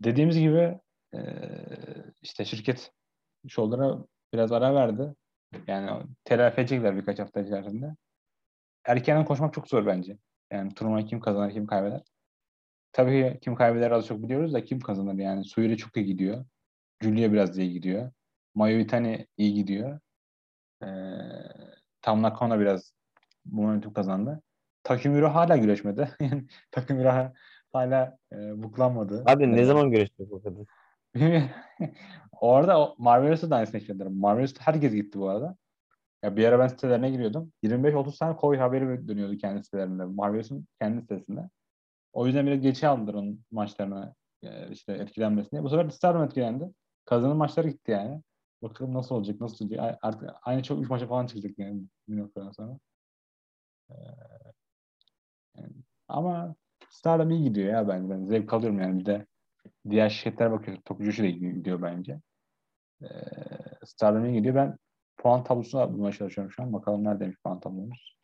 Dediğimiz 0.00 0.38
gibi 0.38 0.80
e, 1.14 1.20
işte 2.22 2.44
şirket 2.44 2.92
şovlara 3.48 4.04
biraz 4.32 4.52
ara 4.52 4.74
verdi. 4.74 5.14
Yani 5.66 6.02
telafi 6.24 6.60
edecekler 6.60 6.96
birkaç 6.96 7.18
hafta 7.18 7.40
içerisinde. 7.40 7.96
Erkenden 8.84 9.24
koşmak 9.24 9.54
çok 9.54 9.68
zor 9.68 9.86
bence. 9.86 10.18
Yani 10.52 10.74
turnuvayı 10.74 11.06
kim 11.06 11.20
kazanır, 11.20 11.52
kim 11.52 11.66
kaybeder. 11.66 12.02
Tabii 12.92 13.32
ki 13.32 13.38
kim 13.40 13.54
kaybeder 13.54 13.90
az 13.90 14.06
çok 14.06 14.22
biliyoruz 14.22 14.54
da 14.54 14.64
kim 14.64 14.80
kazanır 14.80 15.14
yani. 15.14 15.44
Suyuri 15.44 15.76
çok 15.76 15.96
iyi 15.96 16.06
gidiyor. 16.06 16.44
Julia 17.02 17.32
biraz 17.32 17.58
iyi 17.58 17.72
gidiyor. 17.72 18.12
Mayu 18.54 18.78
Itani 18.80 19.26
iyi 19.36 19.54
gidiyor. 19.54 20.00
Ee, 20.82 20.86
Tam 22.02 22.22
Nakano 22.22 22.60
biraz 22.60 22.92
momentum 23.44 23.92
kazandı. 23.92 24.42
Takumura 24.82 25.34
hala 25.34 25.56
güreşmedi. 25.56 26.08
Yani 26.88 27.32
hala 27.72 28.18
e, 28.32 28.62
buklanmadı. 28.62 29.22
Abi 29.26 29.52
ne 29.52 29.60
Ee, 29.60 29.64
zaman 29.64 29.90
görüşecek 29.90 30.32
o 30.32 30.42
kadın? 30.42 30.66
Orada 32.40 32.80
o 32.80 32.94
Marvelous'ta 32.98 33.50
da 33.50 33.56
aynısını 33.56 33.80
yaşadılar. 33.80 34.06
Marvelous'ta 34.06 34.66
herkes 34.66 34.92
gitti 34.92 35.18
bu 35.18 35.28
arada. 35.28 35.56
Ya 36.22 36.36
bir 36.36 36.44
ara 36.44 36.58
ben 36.58 36.68
sitelerine 36.68 37.10
giriyordum. 37.10 37.52
25-30 37.62 38.18
tane 38.18 38.36
Koy 38.36 38.56
haberi 38.58 39.08
dönüyordu 39.08 39.36
kendi 39.38 39.64
sitelerinde. 39.64 40.04
Marvelous'un 40.04 40.66
kendi 40.80 41.00
sitesinde. 41.00 41.40
O 42.12 42.26
yüzden 42.26 42.46
biraz 42.46 42.60
geçe 42.60 42.88
aldılar 42.88 43.14
onun 43.14 43.44
maçlarına 43.50 44.14
e, 44.42 44.70
işte 44.70 44.92
etkilenmesin 44.92 45.50
diye. 45.50 45.62
Bu 45.62 45.70
sefer 45.70 45.90
Stardom 45.90 46.22
etkilendi. 46.22 46.68
Kazanan 47.08 47.36
maçları 47.36 47.68
gitti 47.68 47.90
yani. 47.90 48.22
Bakalım 48.62 48.94
nasıl 48.94 49.14
olacak, 49.14 49.40
nasıl 49.40 49.64
olacak. 49.64 49.98
Artık 50.02 50.30
aynı 50.42 50.62
çok 50.62 50.82
3 50.82 50.90
maça 50.90 51.06
falan 51.06 51.26
çıkacak 51.26 51.58
yani 51.58 51.82
bir 52.08 52.16
noktadan 52.16 52.50
sonra. 52.50 52.78
Ee, 53.90 53.94
ama 56.08 56.54
Stardom 56.90 57.30
iyi 57.30 57.44
gidiyor 57.44 57.72
ya 57.72 57.88
bence. 57.88 58.10
Ben 58.10 58.24
zevk 58.24 58.52
alıyorum 58.52 58.80
yani. 58.80 59.00
Bir 59.00 59.06
de 59.06 59.26
diğer 59.90 60.10
şirketler 60.10 60.52
bakıyor. 60.52 60.76
Da 60.76 61.26
iyi 61.26 61.54
gidiyor 61.54 61.82
bence. 61.82 62.20
Ee, 63.02 63.06
Stardom 63.84 64.24
iyi 64.24 64.34
gidiyor. 64.34 64.54
Ben 64.54 64.78
puan 65.16 65.44
tablosuna 65.44 65.92
bulmaya 65.92 66.12
çalışıyorum 66.12 66.52
şu 66.52 66.62
an. 66.62 66.72
Bakalım 66.72 67.04
neredeymiş 67.04 67.38
puan 67.44 67.60
tablomuz. 67.60 68.18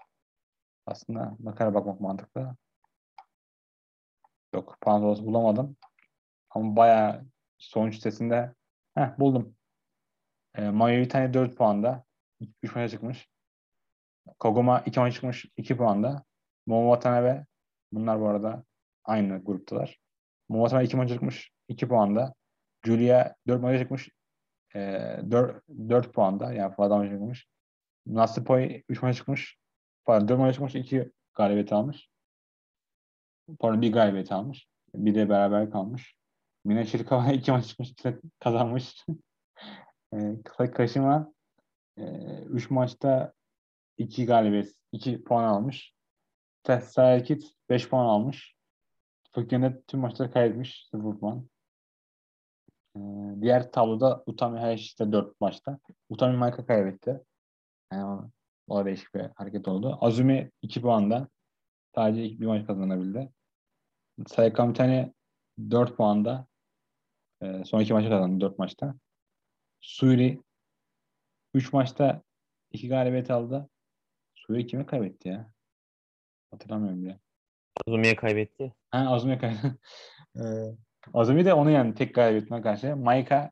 Aslında 0.87 1.37
bakara 1.38 1.75
bakmak 1.75 2.01
mantıklı. 2.01 2.57
Yok 4.55 4.77
puan 4.81 5.01
tablosu 5.01 5.27
bulamadım. 5.27 5.77
Ama 6.51 6.77
bayağı 6.77 7.25
sonuç 7.59 7.94
sitesinde 7.94 8.55
heh, 8.94 9.18
buldum. 9.18 9.57
E, 10.54 10.70
Mayo 10.70 11.00
bir 11.00 11.09
tane 11.09 11.35
4 11.35 11.57
puanda. 11.57 12.04
3 12.62 12.74
maça 12.74 12.88
çıkmış. 12.88 13.28
Koguma 14.38 14.80
2 14.80 15.00
maça 15.00 15.14
çıkmış 15.14 15.46
2 15.57 15.76
puanda. 15.76 16.24
Momo 16.66 16.94
Watanabe 16.94 17.46
bunlar 17.92 18.20
bu 18.20 18.28
arada 18.28 18.64
aynı 19.04 19.44
gruptalar. 19.44 19.98
Momo 20.48 20.64
Watanabe 20.64 20.87
2 20.87 20.96
maça 20.96 21.14
çıkmış 21.14 21.50
2 21.68 21.88
puanda. 21.88 22.35
Julia 22.85 23.35
4 23.48 23.62
maça 23.62 23.78
çıkmış 23.78 24.11
e, 24.74 24.80
4, 25.30 25.62
4 25.68 26.14
puanda. 26.14 26.52
Yani 26.52 26.74
fazla 26.74 26.96
maça 26.96 27.12
çıkmış. 27.12 27.46
Natsupoi 28.07 28.85
3 28.88 29.02
maça 29.02 29.16
çıkmış. 29.16 29.59
Pardon 30.04 30.28
4 30.28 30.38
maça 30.38 30.52
çıkmış 30.52 30.74
2 30.74 31.12
galibiyet 31.35 31.72
almış. 31.72 32.09
Pardon 33.59 33.83
bir 33.83 33.92
galibiyet 33.92 34.33
almış. 34.33 34.66
Bir 34.94 35.14
de 35.14 35.28
beraber 35.28 35.70
kalmış. 35.70 36.14
Mina 36.64 36.85
Shirakawa 36.85 37.33
2 37.33 37.53
maç 37.53 37.66
çıkmış 37.68 37.90
2 37.90 38.20
kazanmış. 38.38 39.07
e, 40.14 40.42
Kısa 40.44 40.70
Kaşıma 40.70 41.33
3 41.96 42.70
maçta 42.70 43.33
2 43.98 44.27
galibiyet, 44.27 44.74
2 44.92 45.24
puan 45.24 45.44
almış. 45.44 45.94
Tesayakit 46.62 47.55
5 47.68 47.88
puan 47.88 48.05
almış. 48.05 48.55
Tokyo'da 49.33 49.83
tüm 49.83 50.00
maçları 50.00 50.31
kaybetmiş 50.31 50.88
0 50.90 51.18
puan. 51.18 51.48
E, 52.96 53.00
diğer 53.40 53.72
tabloda 53.72 54.22
Utami 54.27 54.59
Hayashite 54.59 55.12
4 55.12 55.40
maçta. 55.40 55.79
Utami 56.09 56.37
Maika 56.37 56.66
kaybetti. 56.66 57.20
Yani 57.92 58.31
o, 58.68 58.79
da 58.79 58.85
değişik 58.85 59.14
bir 59.14 59.20
hareket 59.35 59.68
oldu. 59.68 59.98
Azumi 60.00 60.50
2 60.62 60.83
puanda. 60.83 61.29
Sadece 61.94 62.24
ilk 62.24 62.40
bir 62.40 62.46
maç 62.46 62.66
kazanabildi. 62.66 63.33
Sayakam 64.27 64.70
bir 64.70 64.74
tane 64.74 65.14
4 65.70 65.96
puanda. 65.96 66.46
E, 67.44 67.64
son 67.64 67.80
iki 67.80 67.92
maçı 67.92 68.09
kazandı 68.09 68.40
4 68.40 68.59
maçta. 68.59 68.94
Suri 69.80 70.40
3 71.54 71.72
maçta 71.72 72.22
2 72.72 72.88
galibiyet 72.88 73.30
aldı. 73.30 73.68
Suri 74.35 74.66
kime 74.66 74.87
kaybetti 74.87 75.28
ya? 75.28 75.50
Hatırlamıyorum 76.50 77.02
bile. 77.02 77.18
Azumi'ye 77.87 78.16
kaybetti. 78.16 78.74
Ha 78.90 78.98
Azumi 79.09 79.38
kaybetti. 79.38 79.78
ee, 80.37 80.42
Azumi 81.14 81.44
de 81.44 81.54
onu 81.54 81.70
yani 81.70 81.94
tek 81.94 82.14
galibiyetine 82.14 82.62
karşı. 82.62 82.96
Maika 82.96 83.50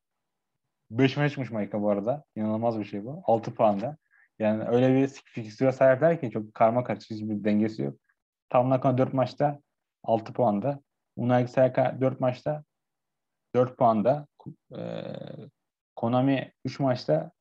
5 0.91 1.17
maça 1.17 1.29
çıkmış 1.29 1.51
Maika 1.51 1.83
bu 1.83 1.91
arada. 1.91 2.25
İnanılmaz 2.37 2.79
bir 2.79 2.85
şey 2.85 3.05
bu. 3.05 3.23
6 3.27 3.55
puanda. 3.55 3.97
Yani 4.39 4.65
öyle 4.65 4.95
bir 4.95 5.09
fikstüre 5.09 5.73
sahipler 5.73 6.21
ki 6.21 6.31
çok 6.31 6.55
karma 6.55 6.85
karışık 6.85 7.11
hiçbir 7.11 7.45
dengesi 7.45 7.83
yok. 7.83 7.99
Tam 8.49 8.71
Nakano 8.71 8.99
4 8.99 9.13
maçta 9.13 9.61
6 10.03 10.33
puanda. 10.33 10.81
Unai 11.17 11.49
Sayaka 11.49 12.01
4 12.01 12.21
maçta 12.21 12.65
4 13.55 13.79
puanda. 13.79 14.27
Ee, 14.77 15.03
Konami 15.97 16.53
3 16.65 16.81
maçta 16.81 17.33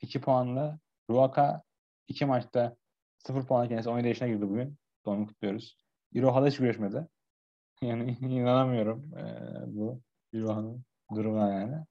2 0.00 0.20
puanla. 0.20 0.78
Ruaka 1.10 1.62
2 2.08 2.24
maçta 2.26 2.76
0 3.18 3.46
puanla 3.46 3.68
kendisi 3.68 3.88
17 3.88 4.08
yaşına 4.08 4.28
girdi 4.28 4.48
bugün. 4.50 4.76
Doğum 5.06 5.26
kutluyoruz. 5.26 5.76
İroha'da 6.12 6.46
hiç 6.46 6.56
görüşmedi. 6.58 7.06
Yani 7.82 8.12
inanamıyorum 8.20 9.12
eee, 9.16 9.62
bu 9.66 10.00
İroha'nın 10.32 10.84
durumuna 11.14 11.52
yani. 11.52 11.84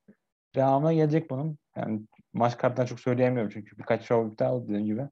Devamına 0.56 0.94
gelecek 0.94 1.30
bunun. 1.30 1.58
Yani 1.76 2.02
maç 2.34 2.58
kartından 2.58 2.86
çok 2.86 3.00
söyleyemiyorum 3.00 3.52
çünkü 3.54 3.78
birkaç 3.78 4.02
show 4.04 4.32
iptal 4.32 4.54
oldu 4.54 4.68
dediğim 4.68 4.86
gibi. 4.86 5.10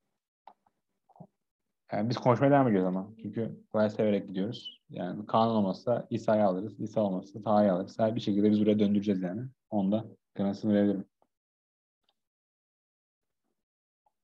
Yani 1.91 2.10
biz 2.10 2.17
konuşmaya 2.17 2.51
devam 2.51 2.67
ediyoruz 2.67 2.88
ama. 2.88 3.08
Çünkü 3.21 3.60
bayağı 3.73 3.89
severek 3.89 4.27
gidiyoruz. 4.27 4.82
Yani 4.89 5.25
Kaan 5.25 5.49
olmazsa 5.49 6.08
İsa'yı 6.10 6.45
alırız. 6.45 6.80
İsa 6.80 7.01
olmazsa 7.01 7.41
Taha'yı 7.41 7.73
alırız. 7.73 7.99
Her 7.99 8.15
bir 8.15 8.21
şekilde 8.21 8.51
biz 8.51 8.62
buraya 8.62 8.80
döndüreceğiz 8.80 9.21
yani. 9.21 9.41
Onu 9.69 9.91
da 9.91 10.06
garantisini 10.36 10.73
verebilirim. 10.73 11.06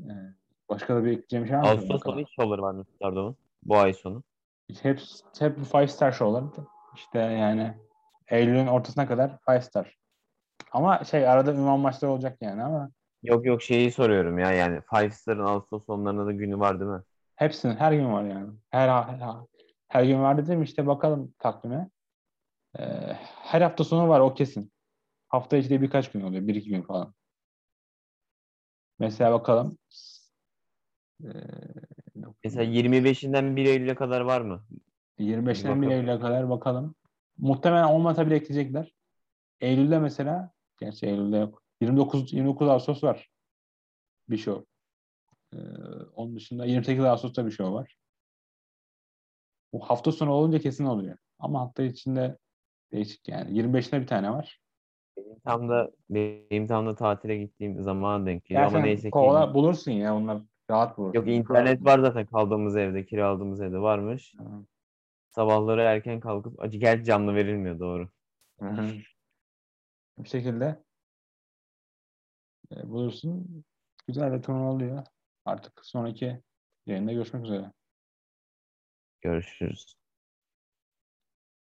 Ee, 0.02 0.14
başka 0.70 0.96
da 0.96 1.04
bir 1.04 1.12
ekleyeceğim 1.12 1.48
şey 1.48 1.58
var 1.58 1.62
mı? 1.62 1.70
Ağustos 1.70 2.04
sonu 2.04 2.20
hiç 2.20 2.40
var 2.40 2.72
mı 2.74 2.86
Stardom'un? 2.96 3.36
Bu 3.64 3.78
ay 3.78 3.94
sonu. 3.94 4.24
Hep, 4.82 5.02
hep 5.40 5.66
five 5.66 5.88
star 5.88 6.12
show'lar. 6.12 6.44
İşte 6.96 7.20
yani 7.20 7.74
Eylül'ün 8.28 8.68
ortasına 8.68 9.08
kadar 9.08 9.38
five 9.46 9.62
star. 9.62 9.98
Ama 10.72 11.04
şey 11.04 11.28
arada 11.28 11.54
ünvan 11.54 11.80
maçları 11.80 12.12
olacak 12.12 12.38
yani 12.42 12.64
ama 12.64 12.90
Yok 13.24 13.46
yok 13.46 13.62
şeyi 13.62 13.92
soruyorum 13.92 14.40
ya 14.40 14.52
yani 14.52 14.82
Five 14.96 15.12
Star'ın 15.12 15.46
Ağustos 15.46 15.86
sonlarında 15.86 16.26
da 16.26 16.32
günü 16.32 16.60
var 16.60 16.80
değil 16.80 16.92
mi? 16.92 17.02
Hepsinin 17.38 17.76
her 17.76 17.92
gün 17.94 18.12
var 18.12 18.24
yani. 18.24 18.54
Her 18.70 18.90
her, 18.90 19.36
her 19.88 20.04
gün 20.04 20.20
var 20.20 20.38
dedim 20.38 20.64
işte 20.64 20.88
bakalım 20.88 21.34
takvime. 21.40 21.90
Ee, 22.80 22.84
her 23.44 23.62
hafta 23.62 23.84
sonu 23.84 24.10
var 24.10 24.20
o 24.20 24.34
kesin. 24.34 24.72
Hafta 25.28 25.58
içinde 25.58 25.82
birkaç 25.82 26.12
gün 26.12 26.22
oluyor. 26.22 26.48
Bir 26.48 26.56
iki 26.56 26.70
gün 26.70 26.82
falan. 26.82 27.14
Mesela 29.00 29.32
bakalım. 29.32 29.78
Ee, 31.24 31.28
Mesela 32.44 32.64
25'inden 32.64 33.56
1 33.56 33.66
Eylül'e 33.66 33.96
kadar 33.96 34.22
var 34.22 34.42
mı? 34.42 34.66
25'ten 35.20 35.82
1 35.82 35.88
bakalım. 35.88 35.92
Eylül'e 35.92 36.20
kadar 36.20 36.50
bakalım. 36.50 36.96
Muhtemelen 37.38 37.84
olmasa 37.88 38.26
bile 38.26 38.36
ekleyecekler. 38.36 38.94
Eylül'de 39.62 40.00
mesela, 40.00 40.52
gerçi 40.80 41.06
Eylül'de 41.06 41.38
yok. 41.38 41.64
29 41.82 42.34
29 42.34 42.68
Ağustos 42.68 43.04
var. 43.04 43.30
Bir 44.30 44.38
show. 44.38 44.66
Ee, 45.54 45.58
onun 46.16 46.36
dışında 46.36 46.66
28 46.66 47.04
Ağustos'ta 47.04 47.46
bir 47.46 47.52
show 47.52 47.74
var. 47.74 47.96
Bu 49.74 49.80
hafta 49.80 50.12
sonu 50.12 50.32
olunca 50.32 50.60
kesin 50.60 50.86
oluyor. 50.86 51.18
Ama 51.40 51.60
hafta 51.60 51.84
içinde 51.84 52.38
değişik 52.92 53.28
yani. 53.28 53.60
25'inde 53.60 54.02
bir 54.02 54.08
tane 54.08 54.32
var. 54.32 54.62
Benim 55.18 55.40
tam 55.40 55.70
da 55.70 55.92
benim 56.10 56.68
tam 56.68 56.88
da 56.88 56.96
tatile 56.96 57.38
gittiğim 57.38 57.82
zamana 57.82 58.26
denk 58.26 58.46
geliyor 58.46 58.68
ama 58.68 58.80
neyse 58.80 59.08
ki 59.08 59.12
kovala 59.12 59.54
bulursun 59.54 59.92
ya 59.92 60.16
onlar 60.16 60.42
rahat 60.70 60.98
bulursun. 60.98 61.20
yok 61.20 61.28
internet 61.28 61.86
var 61.86 62.00
zaten 62.00 62.26
kaldığımız 62.26 62.78
evde, 62.78 63.06
kiraladığımız 63.06 63.62
evde 63.62 63.80
varmış. 63.80 64.34
Tamam. 64.38 64.68
Sabahları 65.30 65.82
erken 65.82 66.20
kalkıp 66.20 66.62
acı 66.62 66.78
gerçi 66.78 67.04
canlı 67.04 67.36
verilmiyor 67.36 67.80
doğru. 67.80 68.10
Hı 68.60 68.70
hı. 68.70 68.88
Bir 70.18 70.30
şekilde 70.30 70.84
e, 72.76 72.90
bulursun. 72.90 73.64
Güzel 74.08 74.34
bir 74.34 74.42
turnuva 74.42 74.72
oluyor. 74.72 75.04
Artık 75.48 75.86
sonraki 75.86 76.42
yayında 76.86 77.14
görüşmek 77.14 77.46
üzere. 77.46 77.72
Görüşürüz. 79.22 79.96